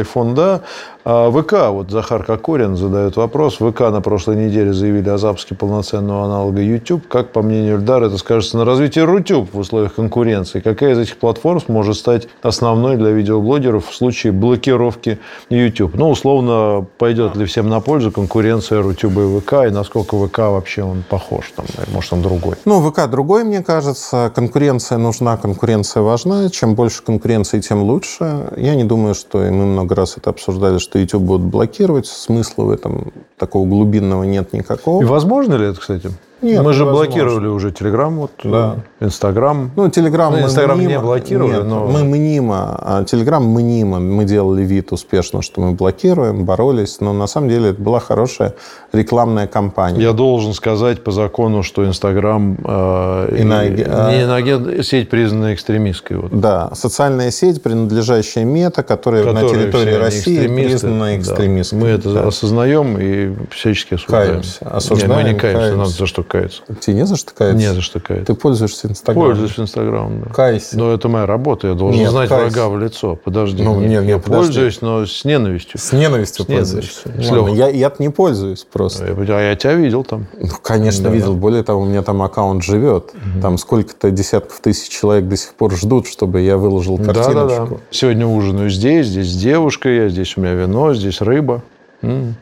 iPhone, 0.00 0.34
да. 0.34 0.60
А 1.08 1.30
ВК, 1.30 1.70
вот 1.70 1.88
Захар 1.92 2.24
Кокорин 2.24 2.76
задает 2.76 3.16
вопрос. 3.16 3.58
ВК 3.58 3.78
на 3.92 4.00
прошлой 4.00 4.34
неделе 4.34 4.72
заявили 4.72 5.08
о 5.08 5.18
запуске 5.18 5.54
полноценного 5.54 6.24
аналога 6.24 6.60
YouTube. 6.60 7.06
Как, 7.06 7.30
по 7.30 7.42
мнению 7.42 7.76
Эльдара, 7.76 8.06
это 8.06 8.18
скажется 8.18 8.56
на 8.56 8.64
развитии 8.64 8.98
Рутюб 8.98 9.54
в 9.54 9.56
условиях 9.56 9.94
конкуренции? 9.94 10.58
Какая 10.58 10.94
из 10.94 10.98
этих 10.98 11.18
платформ 11.18 11.60
сможет 11.60 11.94
стать 11.94 12.26
основной 12.42 12.96
для 12.96 13.10
видеоблогеров 13.10 13.88
в 13.88 13.94
случае 13.94 14.32
блокировки 14.32 15.20
YouTube? 15.48 15.94
Ну, 15.94 16.10
условно, 16.10 16.84
пойдет 16.98 17.36
ли 17.36 17.44
всем 17.46 17.68
на 17.68 17.78
пользу 17.78 18.10
конкуренция 18.10 18.82
Рутюба 18.82 19.22
и 19.22 19.38
ВК, 19.38 19.52
и 19.68 19.70
насколько 19.70 20.16
ВК 20.26 20.38
вообще 20.38 20.82
он 20.82 21.04
похож, 21.08 21.52
там, 21.54 21.66
может, 21.94 22.12
он 22.14 22.22
другой? 22.22 22.56
Ну, 22.64 22.80
ВК 22.80 23.08
другой, 23.08 23.44
мне 23.44 23.62
кажется. 23.62 24.32
Конкуренция 24.34 24.98
нужна, 24.98 25.36
конкуренция 25.36 26.02
важна. 26.02 26.50
Чем 26.50 26.74
больше 26.74 27.04
конкуренции, 27.04 27.60
тем 27.60 27.84
лучше. 27.84 28.50
Я 28.56 28.74
не 28.74 28.82
думаю, 28.82 29.14
что, 29.14 29.46
и 29.46 29.50
мы 29.50 29.66
много 29.66 29.94
раз 29.94 30.16
это 30.16 30.30
обсуждали, 30.30 30.78
что 30.78 30.95
YouTube 30.96 31.22
будут 31.22 31.46
блокировать. 31.46 32.06
Смысла 32.06 32.64
в 32.64 32.70
этом 32.70 33.12
такого 33.38 33.66
глубинного 33.68 34.24
нет 34.24 34.52
никакого. 34.52 35.02
И 35.02 35.04
возможно 35.04 35.54
ли 35.54 35.66
это, 35.66 35.80
кстати? 35.80 36.10
Нет, 36.42 36.62
Мы 36.62 36.74
же 36.74 36.84
блокировали 36.84 37.46
уже 37.46 37.72
Телеграм, 37.72 38.14
вот, 38.18 38.30
Да. 38.44 38.76
Инстаграм. 39.00 39.70
Ну, 39.74 39.88
Телеграм 39.88 40.32
Ну, 40.32 40.40
Инстаграм 40.40 40.78
не 40.78 40.86
мнимо- 40.86 41.00
блокировали, 41.00 41.52
Нет, 41.52 41.64
но- 41.64 41.86
мы 41.86 42.04
мнимо. 42.04 43.04
Телеграм 43.08 43.42
мнимо. 43.42 44.00
Мы 44.00 44.24
делали 44.26 44.62
вид 44.62 44.92
успешно, 44.92 45.40
что 45.40 45.62
мы 45.62 45.72
блокируем, 45.72 46.44
боролись. 46.44 47.00
Но 47.00 47.14
на 47.14 47.26
самом 47.26 47.48
деле 47.48 47.70
это 47.70 47.80
была 47.80 48.00
хорошая 48.00 48.52
рекламная 48.92 49.46
кампания. 49.46 50.00
Я 50.02 50.12
должен 50.12 50.52
сказать 50.52 51.02
по 51.02 51.10
закону, 51.10 51.62
что 51.62 51.86
Инстаграм 51.86 52.58
э, 52.62 53.36
Иноаге- 53.40 53.82
и- 53.82 53.86
а- 53.88 54.10
не 54.12 54.22
иноаген- 54.24 54.82
сеть 54.82 55.08
признана 55.08 55.54
экстремистской. 55.54 56.18
Вот. 56.18 56.38
Да, 56.38 56.70
социальная 56.74 57.30
сеть, 57.30 57.62
принадлежащая 57.62 58.44
Мета, 58.44 58.82
которая 58.82 59.24
на 59.24 59.32
Которые 59.40 59.62
территории 59.64 59.84
все 59.86 59.94
они 59.96 60.04
России 60.04 60.34
экстремисты. 60.36 60.68
признана 60.70 61.04
Да. 61.06 61.16
экстремистской. 61.18 61.78
Мы 61.80 61.88
это 61.88 62.12
Да. 62.12 62.26
осознаем 62.28 62.98
и 63.00 63.32
всячески 63.50 63.94
осуждаем. 63.94 64.28
Каемся. 64.32 64.58
Нет, 64.64 64.74
Осуждаем, 64.74 65.14
мы 65.14 65.22
не 65.32 65.34
каемся, 65.38 65.60
каемся. 65.60 65.76
надо 65.78 65.90
за 65.90 66.06
что 66.06 66.22
каяться. 66.26 66.62
Тебе 66.80 66.96
не 66.96 67.06
за 67.06 67.16
что 67.16 67.32
каяться? 67.34 67.58
Не 67.58 67.72
за 67.74 67.80
что 67.80 68.00
каяться. 68.00 68.32
Ты 68.34 68.38
пользуешься 68.40 68.88
Инстаграмом? 68.88 69.30
Пользуюсь 69.30 69.58
Инстаграмом, 69.58 70.22
да. 70.22 70.30
Кайся. 70.32 70.76
Но 70.78 70.92
это 70.92 71.08
моя 71.08 71.26
работа, 71.26 71.68
я 71.68 71.74
должен 71.74 72.00
Нет, 72.00 72.10
знать 72.10 72.28
кайся. 72.28 72.44
врага 72.56 72.68
в 72.68 72.78
лицо. 72.78 73.16
Подожди. 73.16 73.62
Ну, 73.62 73.80
Нет, 73.80 73.90
нет, 73.90 74.04
я 74.04 74.18
подожди. 74.18 74.46
пользуюсь, 74.46 74.80
но 74.80 75.06
с 75.06 75.24
ненавистью. 75.24 75.78
С 75.80 75.92
ненавистью 75.92 76.44
С 76.44 76.48
ненавистью. 76.48 76.76
пользуешься. 77.12 77.34
Ладно, 77.34 77.54
я, 77.54 77.68
я-то 77.68 78.02
не 78.02 78.08
пользуюсь 78.08 78.64
просто. 78.70 79.06
Я, 79.06 79.36
а 79.38 79.40
я 79.40 79.56
тебя 79.56 79.74
видел 79.74 80.04
там. 80.04 80.26
Ну, 80.40 80.48
конечно, 80.62 81.04
Да. 81.04 81.10
видел. 81.10 81.34
Более 81.34 81.62
того, 81.62 81.82
у 81.82 81.84
меня 81.84 82.02
там 82.02 82.22
аккаунт 82.22 82.62
живет. 82.62 83.12
Там 83.42 83.58
сколько-то 83.58 84.10
десятков 84.10 84.60
тысяч 84.60 84.88
человек 84.90 85.28
до 85.28 85.36
сих 85.36 85.54
пор 85.54 85.74
ждут, 85.74 86.06
чтобы 86.06 86.40
я 86.40 86.56
выложил 86.56 86.96
картиночку. 86.96 87.34
Да-да-да. 87.34 87.76
Сегодня 87.90 88.26
ужинаю 88.26 88.70
здесь, 88.70 89.06
здесь 89.06 89.30
с 89.32 89.36
девушкой, 89.36 89.96
я, 89.96 90.08
здесь 90.08 90.36
у 90.36 90.40
меня 90.40 90.54
вино, 90.54 90.94
здесь 90.94 91.20
рыба. 91.20 91.62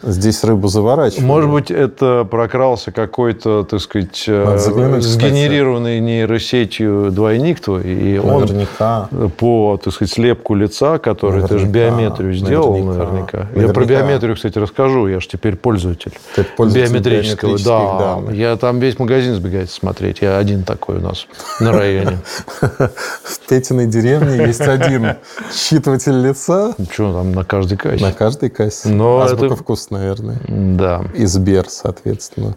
Здесь 0.02 0.44
рыбу 0.44 0.68
заворачивают. 0.68 1.24
Может 1.26 1.50
быть, 1.50 1.70
это 1.70 2.26
прокрался 2.30 2.92
какой-то, 2.92 3.64
так 3.64 3.80
сказать, 3.80 4.24
э, 4.26 4.58
сгенерированный 4.58 6.00
нейросетью 6.00 7.10
двойник 7.10 7.60
твой, 7.60 7.82
и 7.84 8.18
он 8.18 8.42
Наверняка. 8.42 9.08
по, 9.38 9.80
так 9.82 9.92
сказать, 9.94 10.12
слепку 10.12 10.54
лица, 10.54 10.98
который 10.98 11.42
ты 11.42 11.58
же 11.58 11.66
Наверняка, 11.66 11.90
биометрию 11.96 12.34
сделал 12.34 12.72
наверняка, 12.76 13.04
наверняка. 13.04 13.38
Я 13.38 13.44
про 13.44 13.80
наверняка. 13.80 13.84
биометрию, 13.84 14.36
кстати, 14.36 14.58
расскажу. 14.58 15.06
Я 15.08 15.20
же 15.20 15.28
теперь 15.28 15.56
пользователь. 15.56 16.12
Ты 16.34 16.44
пользователь 16.44 16.92
биометрического. 16.92 17.58
Да, 17.58 17.98
данных. 17.98 18.34
я 18.34 18.56
там 18.56 18.78
весь 18.80 18.98
магазин 18.98 19.34
сбегает 19.34 19.70
смотреть. 19.70 20.20
Я 20.20 20.38
один 20.38 20.64
такой 20.64 20.96
у 20.96 21.00
нас 21.00 21.26
на 21.60 21.72
районе. 21.72 22.18
В 22.60 23.40
Петиной 23.48 23.86
деревне 23.86 24.46
есть 24.46 24.60
один 24.60 25.16
считыватель 25.52 26.20
лица 26.20 26.74
Что 26.92 27.12
там 27.12 27.32
на 27.32 27.44
каждой 27.44 27.76
кассе? 27.78 28.04
на 28.04 28.12
каждой 28.12 28.50
кассе. 28.50 28.88
Но 28.88 29.20
Азбука 29.20 29.53
вкус, 29.56 29.90
наверное. 29.90 30.40
Да. 30.48 31.04
И 31.14 31.26
Сбер, 31.26 31.66
соответственно. 31.68 32.56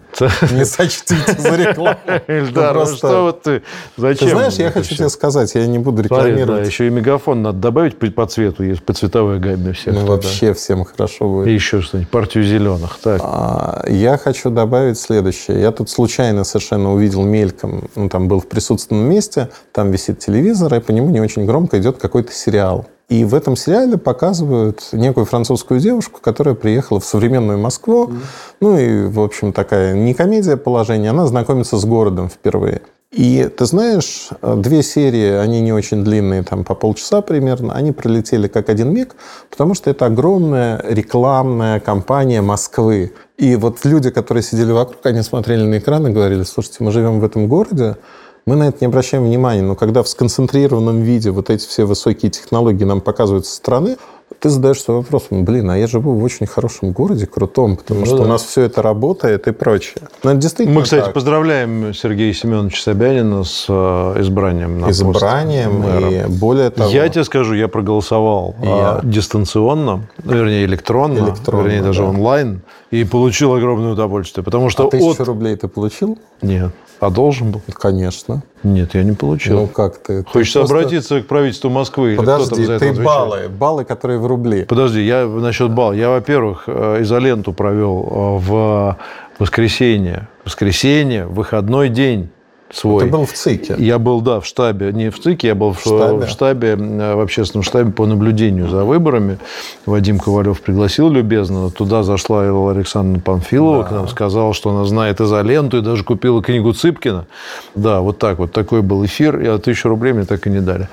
Не 0.51 0.65
сочтите 0.65 1.33
за 1.37 1.55
рекламу. 1.55 1.97
Эльдар, 2.27 2.75
ну 2.75 2.85
что 2.85 3.23
вот 3.23 3.43
ты? 3.43 3.63
Зачем? 3.97 4.27
Ты 4.29 4.35
знаешь, 4.35 4.53
я 4.55 4.71
хочу 4.71 4.95
тебе 4.95 5.09
сказать, 5.09 5.53
я 5.55 5.65
не 5.67 5.79
буду 5.79 6.01
рекламировать. 6.01 6.67
еще 6.67 6.87
и 6.87 6.89
мегафон 6.89 7.41
надо 7.41 7.59
добавить 7.59 7.97
по, 8.15 8.25
цвету, 8.25 8.63
есть 8.63 8.83
по 8.83 8.93
цветовой 8.93 9.39
гамме 9.39 9.73
всех. 9.73 9.93
Ну, 9.93 10.05
вообще 10.05 10.53
всем 10.53 10.83
хорошо 10.85 11.25
И 11.25 11.27
будет. 11.27 11.47
еще 11.53 11.81
что-нибудь, 11.81 12.09
партию 12.09 12.43
зеленых. 12.43 12.97
Так. 13.03 13.21
А, 13.23 13.85
Я 13.87 14.17
хочу 14.17 14.49
добавить 14.49 14.99
следующее. 14.99 15.59
Я 15.61 15.71
тут 15.71 15.89
случайно 15.89 16.43
совершенно 16.43 16.93
увидел 16.93 17.23
мельком, 17.23 17.89
ну, 17.95 18.09
там 18.09 18.27
был 18.27 18.39
в 18.39 18.47
присутственном 18.47 19.09
месте, 19.09 19.49
там 19.71 19.91
висит 19.91 20.19
телевизор, 20.19 20.73
и 20.75 20.79
по 20.79 20.91
нему 20.91 21.09
не 21.09 21.19
очень 21.21 21.45
громко 21.45 21.79
идет 21.79 21.97
какой-то 21.97 22.31
сериал. 22.31 22.87
И 23.09 23.23
в 23.23 23.33
этом 23.33 23.55
сериале 23.55 23.97
показывают 23.97 24.89
некую 24.91 25.25
французскую 25.25 25.79
девушку, 25.79 26.19
которая 26.21 26.55
приехала 26.55 26.99
в 26.99 27.05
современную 27.05 27.57
Москву. 27.57 28.11
Ну 28.59 28.77
и, 28.77 29.05
в 29.05 29.21
общем, 29.21 29.53
такая 29.53 29.93
не 29.93 30.13
комедия 30.13 30.57
положения, 30.57 31.11
она 31.11 31.25
знакомится 31.25 31.77
с 31.77 31.85
городом 31.85 32.27
впервые. 32.29 32.81
И 33.09 33.49
ты 33.57 33.65
знаешь, 33.65 34.29
две 34.41 34.83
серии, 34.83 35.31
они 35.31 35.61
не 35.61 35.71
очень 35.71 36.03
длинные, 36.03 36.43
там 36.43 36.65
по 36.65 36.75
полчаса 36.75 37.21
примерно, 37.21 37.73
они 37.73 37.93
пролетели 37.93 38.49
как 38.49 38.67
один 38.67 38.93
миг, 38.93 39.15
потому 39.49 39.73
что 39.73 39.89
это 39.89 40.07
огромная 40.07 40.83
рекламная 40.85 41.79
кампания 41.79 42.41
Москвы. 42.41 43.13
И 43.37 43.55
вот 43.55 43.85
люди, 43.85 44.09
которые 44.09 44.43
сидели 44.43 44.73
вокруг, 44.73 45.05
они 45.05 45.21
смотрели 45.21 45.63
на 45.63 45.77
экран 45.77 46.05
и 46.07 46.11
говорили, 46.11 46.43
слушайте, 46.43 46.83
мы 46.83 46.91
живем 46.91 47.21
в 47.21 47.23
этом 47.23 47.47
городе, 47.47 47.95
мы 48.47 48.55
на 48.55 48.69
это 48.69 48.77
не 48.81 48.87
обращаем 48.87 49.25
внимания, 49.25 49.61
но 49.61 49.75
когда 49.75 50.01
в 50.01 50.07
сконцентрированном 50.07 51.01
виде 51.01 51.31
вот 51.31 51.49
эти 51.49 51.67
все 51.67 51.83
высокие 51.83 52.31
технологии 52.31 52.85
нам 52.85 53.01
показывают 53.01 53.45
со 53.45 53.53
стороны, 53.55 53.97
ты 54.39 54.49
задаешь 54.49 54.81
свой 54.81 54.97
вопрос, 54.97 55.25
«Ну, 55.31 55.43
блин, 55.43 55.69
а 55.69 55.77
я 55.77 55.87
живу 55.87 56.13
в 56.13 56.23
очень 56.23 56.45
хорошем 56.47 56.91
городе, 56.91 57.25
крутом, 57.25 57.75
потому 57.75 58.01
Ну 58.01 58.05
что 58.05 58.17
да. 58.17 58.23
у 58.23 58.27
нас 58.27 58.43
все 58.43 58.61
это 58.63 58.81
работает 58.81 59.47
и 59.47 59.51
прочее. 59.51 60.03
Но 60.23 60.31
это 60.31 60.39
действительно 60.39 60.77
Мы, 60.79 60.83
кстати, 60.83 61.03
так. 61.05 61.13
поздравляем 61.13 61.93
Сергея 61.93 62.31
Семеновича 62.33 62.81
Собянина 62.81 63.43
с 63.43 63.65
э, 63.67 63.73
избранием 64.21 64.79
на 64.79 64.87
пост 64.87 65.01
избранием 65.01 65.79
мэра. 65.79 66.09
и 66.09 66.27
более 66.27 66.69
того... 66.69 66.89
Я 66.89 67.09
тебе 67.09 67.23
скажу, 67.23 67.53
я 67.53 67.67
проголосовал 67.67 68.55
а, 68.61 68.99
я. 69.03 69.09
дистанционно, 69.09 70.07
ну, 70.23 70.33
вернее, 70.33 70.65
электронно, 70.65 71.19
Электронно, 71.19 71.63
вернее, 71.63 71.81
даже 71.81 72.01
да. 72.03 72.09
онлайн, 72.09 72.61
и 72.91 73.03
получил 73.03 73.53
огромное 73.53 73.91
удовольствие. 73.93 74.43
Потому 74.43 74.69
что 74.69 74.87
А 74.87 74.89
тысячу 74.91 75.21
от... 75.23 75.27
рублей 75.27 75.55
ты 75.55 75.67
получил? 75.67 76.17
Нет. 76.41 76.71
А 76.99 77.09
должен 77.09 77.51
был? 77.51 77.61
Конечно. 77.73 78.41
Нет, 78.63 78.95
я 78.95 79.03
не 79.03 79.11
получил. 79.13 79.55
Ну 79.61 79.67
как 79.67 79.97
ты? 79.97 80.23
Ты 80.23 80.29
Хочется 80.29 80.59
просто- 80.59 80.75
обратиться 80.77 81.21
к 81.21 81.27
правительству 81.27 81.69
Москвы. 81.69 82.09
или 82.09 82.15
кто 82.17 82.25
там 82.25 82.39
Подожди, 82.41 82.65
за 82.65 82.73
это 82.73 82.79
ты 82.79 82.85
отвечает? 82.89 83.05
баллы, 83.05 83.49
баллы, 83.49 83.85
которые 83.85 84.19
в 84.19 84.25
рубли. 84.25 84.63
Подожди, 84.65 85.01
я 85.05 85.25
насчет 85.27 85.71
балла. 85.71 85.93
Я, 85.93 86.09
во-первых, 86.09 86.63
э, 86.67 87.01
изоленту 87.03 87.53
провел 87.53 88.01
э, 88.01 88.47
в 88.47 88.97
воскресенье. 89.39 90.27
Воскресенье, 90.43 91.25
выходной 91.27 91.89
день. 91.89 92.29
Свой. 92.71 93.05
Ты 93.05 93.09
был 93.09 93.25
в 93.25 93.33
ЦИКе? 93.33 93.75
Я 93.77 93.99
был, 93.99 94.21
да, 94.21 94.39
в 94.39 94.45
штабе. 94.45 94.91
Не 94.91 95.09
в 95.09 95.19
ЦИКе, 95.19 95.49
я 95.49 95.55
был 95.55 95.73
в, 95.73 95.77
в 95.77 95.81
штабе, 95.81 96.25
в, 96.25 96.29
штабе, 96.29 96.75
в 96.75 97.21
общественном 97.21 97.63
штабе 97.63 97.91
по 97.91 98.05
наблюдению 98.05 98.67
за 98.67 98.83
выборами. 98.83 99.37
Вадим 99.85 100.19
Ковалев 100.19 100.61
пригласил 100.61 101.09
любезно. 101.09 101.69
Туда 101.69 102.03
зашла 102.03 102.45
Элла 102.45 102.71
Александровна 102.71 103.21
Панфилова 103.21 103.83
да. 103.83 103.89
к 103.89 103.91
нам, 103.91 104.07
сказала, 104.07 104.53
что 104.53 104.69
она 104.69 104.85
знает 104.85 105.21
изоленту 105.21 105.77
и 105.77 105.81
даже 105.81 106.03
купила 106.03 106.41
книгу 106.41 106.73
Цыпкина. 106.73 107.25
Да, 107.75 108.01
вот 108.01 108.17
так 108.17 108.39
вот. 108.39 108.51
Такой 108.51 108.81
был 108.81 109.05
эфир. 109.05 109.39
И 109.39 109.57
тысячу 109.59 109.89
рублей 109.89 110.13
мне 110.13 110.25
так 110.25 110.47
и 110.47 110.49
не 110.49 110.59
дали. 110.59 110.89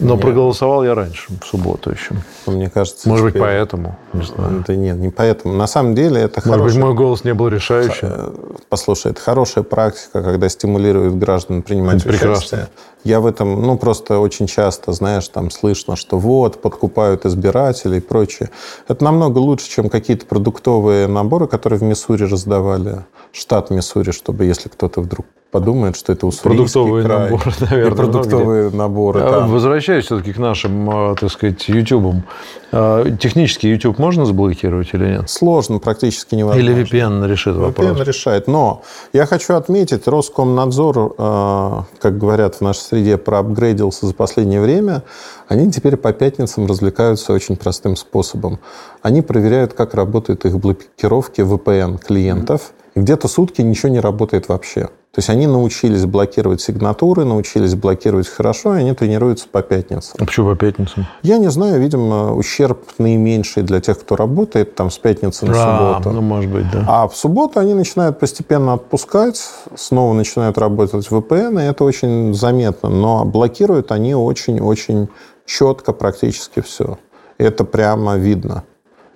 Но 0.00 0.14
нет. 0.14 0.22
проголосовал 0.22 0.84
я 0.84 0.94
раньше, 0.94 1.28
в 1.40 1.46
субботу 1.46 1.90
еще. 1.90 2.14
Мне 2.46 2.68
кажется... 2.70 3.08
Может 3.08 3.28
теперь... 3.28 3.42
быть, 3.42 3.48
поэтому. 3.48 3.98
Не 4.12 4.22
знаю. 4.22 4.64
Да 4.66 4.74
нет, 4.74 4.96
не 4.96 5.10
поэтому. 5.10 5.54
На 5.54 5.66
самом 5.66 5.94
деле 5.94 6.22
это 6.22 6.40
Может 6.40 6.60
хорошая... 6.60 6.66
быть, 6.66 6.84
мой 6.84 6.94
голос 6.94 7.24
не 7.24 7.34
был 7.34 7.48
решающим. 7.48 8.08
Э, 8.10 8.30
послушай, 8.68 9.12
это 9.12 9.20
хорошая 9.20 9.62
практика, 9.62 10.22
когда 10.22 10.48
стимулирует 10.48 11.18
граждан 11.18 11.62
принимать 11.62 12.04
это 12.04 12.08
участие. 12.08 12.28
Прекрасно. 12.28 12.68
Я 13.04 13.20
в 13.20 13.26
этом, 13.26 13.62
ну, 13.62 13.78
просто 13.78 14.18
очень 14.18 14.46
часто, 14.46 14.92
знаешь, 14.92 15.28
там 15.28 15.50
слышно, 15.50 15.96
что 15.96 16.18
вот, 16.18 16.60
подкупают 16.60 17.24
избирателей 17.24 17.98
и 17.98 18.00
прочее. 18.00 18.50
Это 18.88 19.04
намного 19.04 19.38
лучше, 19.38 19.68
чем 19.68 19.88
какие-то 19.88 20.26
продуктовые 20.26 21.06
наборы, 21.06 21.46
которые 21.46 21.78
в 21.78 21.82
Миссури 21.82 22.24
раздавали, 22.24 23.04
штат 23.32 23.70
Миссури, 23.70 24.10
чтобы 24.10 24.44
если 24.44 24.68
кто-то 24.68 25.00
вдруг 25.00 25.26
подумает, 25.50 25.96
что 25.96 26.12
это 26.12 26.26
уссурийский 26.26 26.72
Продуктовые 26.72 27.04
край. 27.04 27.30
наборы, 27.30 27.52
наверное. 27.60 27.92
И 27.92 27.96
продуктовые 27.96 28.70
наборы, 28.70 29.20
да. 29.20 29.46
Возвращаюсь 29.46 30.06
все-таки 30.06 30.32
к 30.32 30.38
нашим, 30.38 30.88
а, 30.90 31.14
так 31.14 31.30
сказать, 31.30 31.68
ютубам. 31.68 32.24
А, 32.72 33.10
технически 33.16 33.66
YouTube 33.66 33.98
можно 33.98 34.24
заблокировать 34.24 34.88
или 34.92 35.06
нет? 35.06 35.30
Сложно, 35.30 35.78
практически 35.78 36.34
невозможно. 36.34 36.70
Или 36.70 36.84
VPN 36.84 37.28
решит 37.28 37.56
вопрос? 37.56 37.86
VPN 37.86 38.04
решает. 38.04 38.46
Но 38.46 38.82
я 39.12 39.26
хочу 39.26 39.54
отметить, 39.54 40.06
Роскомнадзор, 40.06 41.14
а, 41.18 41.84
как 42.00 42.18
говорят 42.18 42.56
в 42.56 42.60
нашей 42.60 42.80
среде, 42.90 43.16
проапгрейдился 43.16 44.06
за 44.06 44.14
последнее 44.14 44.60
время. 44.60 45.02
Они 45.48 45.70
теперь 45.70 45.96
по 45.96 46.12
пятницам 46.12 46.66
развлекаются 46.66 47.32
очень 47.32 47.56
простым 47.56 47.96
способом. 47.96 48.58
Они 49.02 49.22
проверяют, 49.22 49.72
как 49.72 49.94
работают 49.94 50.44
их 50.44 50.58
блокировки 50.58 51.40
VPN 51.40 51.98
клиентов. 51.98 52.72
Где-то 52.94 53.28
сутки 53.28 53.62
ничего 53.62 53.88
не 53.90 54.00
работает 54.00 54.48
вообще. 54.48 54.88
То 55.12 55.18
есть 55.18 55.28
они 55.28 55.48
научились 55.48 56.04
блокировать 56.06 56.60
сигнатуры, 56.60 57.24
научились 57.24 57.74
блокировать 57.74 58.28
хорошо, 58.28 58.76
и 58.76 58.80
они 58.80 58.92
тренируются 58.94 59.48
по 59.48 59.60
пятницам. 59.60 60.14
А 60.20 60.24
почему 60.24 60.50
по 60.50 60.56
пятницам? 60.56 61.04
Я 61.22 61.38
не 61.38 61.50
знаю, 61.50 61.80
видимо, 61.80 62.32
ущерб 62.32 62.78
наименьший 62.98 63.64
для 63.64 63.80
тех, 63.80 63.98
кто 63.98 64.14
работает 64.14 64.76
там 64.76 64.88
с 64.88 64.98
пятницы 64.98 65.46
на 65.46 65.52
а, 65.52 65.96
субботу. 65.96 66.14
Ну, 66.14 66.20
может 66.20 66.50
быть, 66.50 66.70
да. 66.70 66.84
А 66.86 67.08
в 67.08 67.16
субботу 67.16 67.58
они 67.58 67.74
начинают 67.74 68.20
постепенно 68.20 68.74
отпускать, 68.74 69.42
снова 69.74 70.12
начинают 70.12 70.58
работать 70.58 71.08
VPN, 71.08 71.60
и 71.60 71.66
это 71.68 71.82
очень 71.82 72.32
заметно. 72.32 72.88
Но 72.88 73.24
блокируют 73.24 73.90
они 73.90 74.14
очень-очень 74.14 75.08
четко 75.44 75.92
практически 75.92 76.60
все. 76.60 76.98
Это 77.36 77.64
прямо 77.64 78.16
видно. 78.16 78.62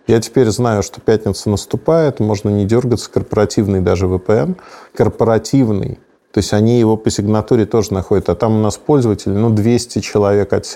Я 0.07 0.21
теперь 0.21 0.51
знаю, 0.51 0.83
что 0.83 1.01
пятница 1.01 1.49
наступает, 1.49 2.21
можно 2.21 2.51
не 2.51 2.67
дергаться, 2.67 3.11
корпоративный 3.11 3.81
даже 3.81 4.07
VPN, 4.07 4.57
корпоративный, 4.95 5.99
то 6.35 6.39
есть 6.39 6.53
они 6.53 6.81
его 6.81 6.97
по 6.97 7.11
сигнатуре 7.11 7.65
тоже 7.65 7.95
находят, 7.95 8.29
а 8.29 8.35
там 8.35 8.57
у 8.57 8.61
нас 8.61 8.77
пользователи, 8.77 9.33
ну, 9.33 9.51
200 9.51 10.01
человек 10.01 10.53
от. 10.53 10.67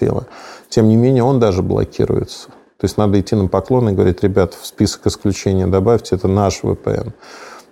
Тем 0.69 0.89
не 0.89 0.95
менее, 0.95 1.25
он 1.25 1.41
даже 1.41 1.63
блокируется. 1.63 2.49
То 2.79 2.85
есть 2.85 2.97
надо 2.97 3.21
идти 3.21 3.35
на 3.35 3.49
поклон 3.49 3.89
и 3.89 3.93
говорить, 3.93 4.23
ребят, 4.23 4.55
в 4.55 4.65
список 4.65 5.09
исключения 5.09 5.67
добавьте, 5.67 6.15
это 6.15 6.29
наш 6.29 6.63
VPN. 6.63 7.13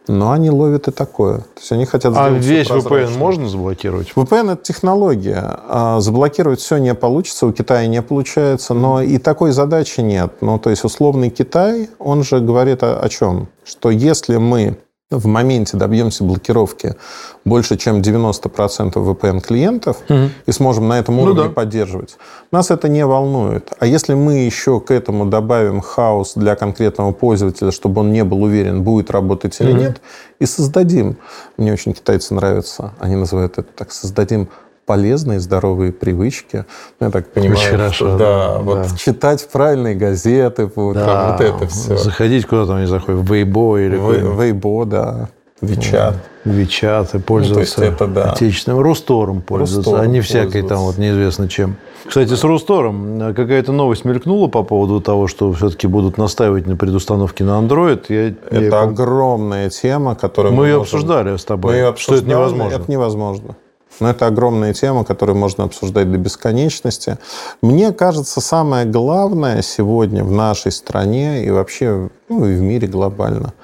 Но 0.08 0.32
они 0.32 0.50
ловят 0.50 0.88
и 0.88 0.92
такое. 0.92 1.38
То 1.38 1.60
есть 1.60 1.72
они 1.72 1.84
хотят 1.84 2.12
а 2.16 2.30
весь 2.30 2.68
VPN 2.68 3.18
можно 3.18 3.48
заблокировать? 3.48 4.12
VPN– 4.14 4.52
это 4.54 4.62
технология. 4.62 5.42
А 5.68 6.00
заблокировать 6.00 6.60
все 6.60 6.76
не 6.76 6.94
получится, 6.94 7.46
у 7.46 7.52
Китая 7.52 7.86
не 7.86 8.02
получается, 8.02 8.74
но 8.74 9.02
и 9.02 9.18
такой 9.18 9.52
задачи 9.52 10.00
нет. 10.00 10.34
Ну, 10.40 10.58
то 10.58 10.70
есть 10.70 10.84
условный 10.84 11.30
Китай, 11.30 11.90
он 11.98 12.22
же 12.22 12.40
говорит 12.40 12.82
о, 12.82 13.00
о 13.00 13.08
чем? 13.08 13.48
Что 13.64 13.90
если 13.90 14.36
мы 14.36 14.78
в 15.10 15.26
моменте 15.26 15.76
добьемся 15.76 16.24
блокировки 16.24 16.96
больше, 17.44 17.76
чем 17.76 18.00
90% 18.00 18.94
VPN-клиентов 18.94 19.98
угу. 20.08 20.30
и 20.46 20.52
сможем 20.52 20.88
на 20.88 20.98
этом 20.98 21.16
ну 21.16 21.22
уровне 21.22 21.42
ну, 21.42 21.48
да. 21.48 21.54
поддерживать, 21.54 22.16
нас 22.50 22.72
это 22.72 22.88
не 22.88 23.06
волнует. 23.06 23.72
А 23.78 23.86
если 23.86 24.14
мы 24.14 24.38
еще 24.38 24.80
к 24.80 24.90
этому 24.90 25.26
добавим 25.26 25.80
хаос 25.80 26.32
для 26.34 26.56
конкретного 26.56 27.12
пользователя, 27.12 27.70
чтобы 27.70 28.00
он 28.00 28.12
не 28.12 28.24
был 28.24 28.42
уверен, 28.42 28.82
будет 28.82 29.12
работать 29.12 29.60
или 29.60 29.70
угу. 29.70 29.78
нет, 29.78 30.00
и 30.40 30.46
создадим, 30.46 31.18
мне 31.56 31.72
очень 31.72 31.92
китайцы 31.92 32.34
нравятся, 32.34 32.92
они 32.98 33.14
называют 33.14 33.58
это 33.58 33.68
так, 33.76 33.92
создадим 33.92 34.48
полезные, 34.86 35.40
здоровые 35.40 35.92
привычки. 35.92 36.64
Ну, 37.00 37.06
я 37.06 37.12
так 37.12 37.28
понимаю, 37.28 37.58
Очень 37.58 37.70
хорошо. 37.70 37.94
Что, 37.94 38.16
да, 38.16 38.48
да, 38.54 38.58
вот 38.60 38.96
читать 38.96 39.46
правильные 39.52 39.96
газеты 39.96 40.66
утрам, 40.66 40.94
да, 40.94 41.32
вот 41.32 41.40
это 41.40 41.68
все. 41.68 41.96
Заходить 41.96 42.46
куда 42.46 42.66
там 42.66 42.80
не 42.80 42.86
заходит, 42.86 43.20
в 43.20 43.32
Weibo 43.32 43.84
или 43.84 43.96
в 43.96 44.40
Weibo, 44.40 44.86
да. 44.86 45.28
Вичат. 45.60 46.14
Вичат 46.44 47.14
и 47.14 47.18
пользоваться 47.18 47.80
ну, 47.80 47.86
это, 47.86 48.06
да. 48.06 48.32
отечественным. 48.32 48.80
Рустором 48.80 49.40
пользоваться, 49.40 49.90
Рустором 49.90 50.00
а 50.00 50.06
не 50.06 50.20
всякой 50.20 50.62
там 50.62 50.80
вот 50.80 50.98
неизвестно 50.98 51.48
чем. 51.48 51.76
Кстати, 52.06 52.34
с 52.34 52.44
Рустором 52.44 53.30
э, 53.30 53.34
какая-то 53.34 53.72
новость 53.72 54.04
мелькнула 54.04 54.48
по 54.48 54.62
поводу 54.62 55.00
того, 55.00 55.28
что 55.28 55.50
все-таки 55.54 55.86
будут 55.86 56.18
настаивать 56.18 56.66
на 56.66 56.76
предустановке 56.76 57.42
на 57.42 57.58
Android. 57.58 58.04
Я, 58.10 58.28
это 58.28 58.76
я... 58.76 58.82
огромная 58.82 59.70
тема, 59.70 60.14
которую 60.14 60.52
мы, 60.52 60.58
мы 60.58 60.66
ее 60.66 60.78
можем... 60.78 60.82
обсуждали 60.82 61.36
с 61.36 61.44
тобой. 61.44 61.72
Мы 61.72 61.78
ее 61.78 61.86
обсуждали, 61.86 62.18
что 62.18 62.26
это 62.26 62.30
невозможно. 62.30 62.76
Это 62.76 62.90
невозможно. 62.90 63.56
Но 64.00 64.10
это 64.10 64.26
огромная 64.26 64.74
тема, 64.74 65.04
которую 65.04 65.36
можно 65.36 65.64
обсуждать 65.64 66.10
до 66.10 66.18
бесконечности. 66.18 67.18
Мне 67.62 67.92
кажется, 67.92 68.40
самое 68.40 68.84
главное 68.86 69.62
сегодня 69.62 70.22
в 70.24 70.32
нашей 70.32 70.72
стране 70.72 71.44
и 71.44 71.50
вообще 71.50 72.10
ну, 72.28 72.46
и 72.46 72.54
в 72.54 72.60
мире 72.60 72.88
глобально, 72.88 73.54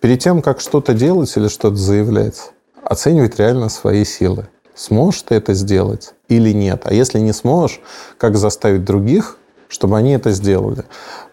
перед 0.00 0.20
тем, 0.20 0.42
как 0.42 0.60
что-то 0.60 0.94
делать 0.94 1.34
или 1.36 1.48
что-то 1.48 1.76
заявлять, 1.76 2.52
оценивать 2.82 3.38
реально 3.38 3.68
свои 3.68 4.04
силы. 4.04 4.48
Сможешь 4.74 5.22
ты 5.22 5.36
это 5.36 5.54
сделать 5.54 6.14
или 6.28 6.52
нет? 6.52 6.82
А 6.84 6.92
если 6.92 7.18
не 7.20 7.32
сможешь, 7.32 7.80
как 8.18 8.36
заставить 8.36 8.84
других 8.84 9.38
чтобы 9.74 9.98
они 9.98 10.12
это 10.12 10.30
сделали. 10.30 10.84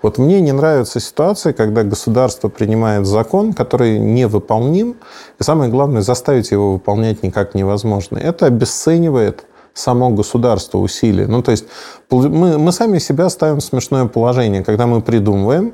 Вот 0.01 0.17
мне 0.17 0.41
не 0.41 0.51
нравится 0.51 0.99
ситуация, 0.99 1.53
когда 1.53 1.83
государство 1.83 2.49
принимает 2.49 3.05
закон, 3.05 3.53
который 3.53 3.99
невыполним, 3.99 4.95
и 5.39 5.43
самое 5.43 5.69
главное, 5.69 6.01
заставить 6.01 6.51
его 6.51 6.73
выполнять 6.73 7.21
никак 7.23 7.53
невозможно. 7.53 8.17
Это 8.17 8.47
обесценивает 8.47 9.45
само 9.73 10.09
государство 10.09 10.79
усилия. 10.79 11.27
Ну, 11.27 11.43
то 11.43 11.51
есть 11.51 11.65
мы, 12.09 12.57
мы 12.57 12.71
сами 12.71 12.97
себя 12.97 13.29
ставим 13.29 13.59
в 13.59 13.63
смешное 13.63 14.05
положение, 14.05 14.63
когда 14.63 14.87
мы 14.87 15.01
придумываем, 15.01 15.73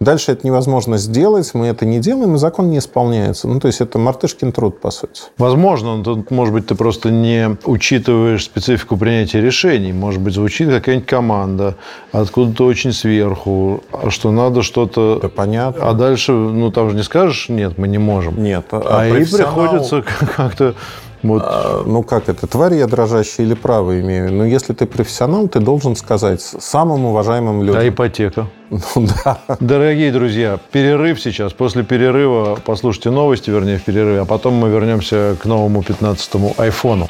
Дальше 0.00 0.32
это 0.32 0.46
невозможно 0.46 0.96
сделать, 0.96 1.50
мы 1.54 1.66
это 1.66 1.84
не 1.84 1.98
делаем, 1.98 2.36
и 2.36 2.38
закон 2.38 2.70
не 2.70 2.78
исполняется. 2.78 3.48
Ну, 3.48 3.58
то 3.58 3.66
есть 3.66 3.80
это 3.80 3.98
мартышкин 3.98 4.52
труд, 4.52 4.80
по 4.80 4.90
сути. 4.90 5.22
Возможно, 5.38 5.96
но 5.96 6.04
тут, 6.04 6.30
может 6.30 6.54
быть, 6.54 6.66
ты 6.66 6.76
просто 6.76 7.10
не 7.10 7.56
учитываешь 7.64 8.44
специфику 8.44 8.96
принятия 8.96 9.40
решений. 9.40 9.92
Может 9.92 10.20
быть, 10.20 10.34
звучит 10.34 10.70
какая-нибудь 10.70 11.08
команда 11.08 11.74
откуда-то 12.12 12.64
очень 12.64 12.92
сверху, 12.92 13.82
что 14.08 14.30
надо 14.30 14.62
что-то... 14.62 15.18
Да, 15.20 15.28
понятно. 15.28 15.88
А 15.88 15.94
дальше, 15.94 16.30
ну, 16.30 16.70
там 16.70 16.90
же 16.90 16.96
не 16.96 17.02
скажешь, 17.02 17.48
нет, 17.48 17.76
мы 17.76 17.88
не 17.88 17.98
можем. 17.98 18.40
Нет. 18.40 18.66
А, 18.70 18.78
а 18.78 19.10
профессионал... 19.10 19.48
и 19.48 19.68
приходится 19.68 20.04
как-то 20.36 20.74
вот. 21.22 21.42
А, 21.44 21.82
ну 21.86 22.02
как 22.02 22.28
это, 22.28 22.46
тварь 22.46 22.74
я 22.74 22.86
дрожащая 22.86 23.46
или 23.46 23.54
право 23.54 24.00
имею? 24.00 24.32
Но 24.32 24.44
если 24.44 24.72
ты 24.72 24.86
профессионал, 24.86 25.48
ты 25.48 25.60
должен 25.60 25.96
сказать 25.96 26.40
самым 26.40 27.06
уважаемым 27.06 27.62
людям. 27.62 27.80
А 27.80 27.88
ипотека? 27.88 28.46
Ну 28.70 29.08
да. 29.24 29.38
Дорогие 29.60 30.12
друзья, 30.12 30.58
перерыв 30.72 31.20
сейчас. 31.20 31.52
После 31.54 31.82
перерыва 31.84 32.58
послушайте 32.64 33.10
новости, 33.10 33.48
вернее, 33.50 33.78
в 33.78 33.84
перерыве, 33.84 34.20
а 34.20 34.24
потом 34.26 34.54
мы 34.54 34.68
вернемся 34.68 35.36
к 35.40 35.46
новому 35.46 35.80
15-му 35.80 36.54
айфону. 36.58 37.06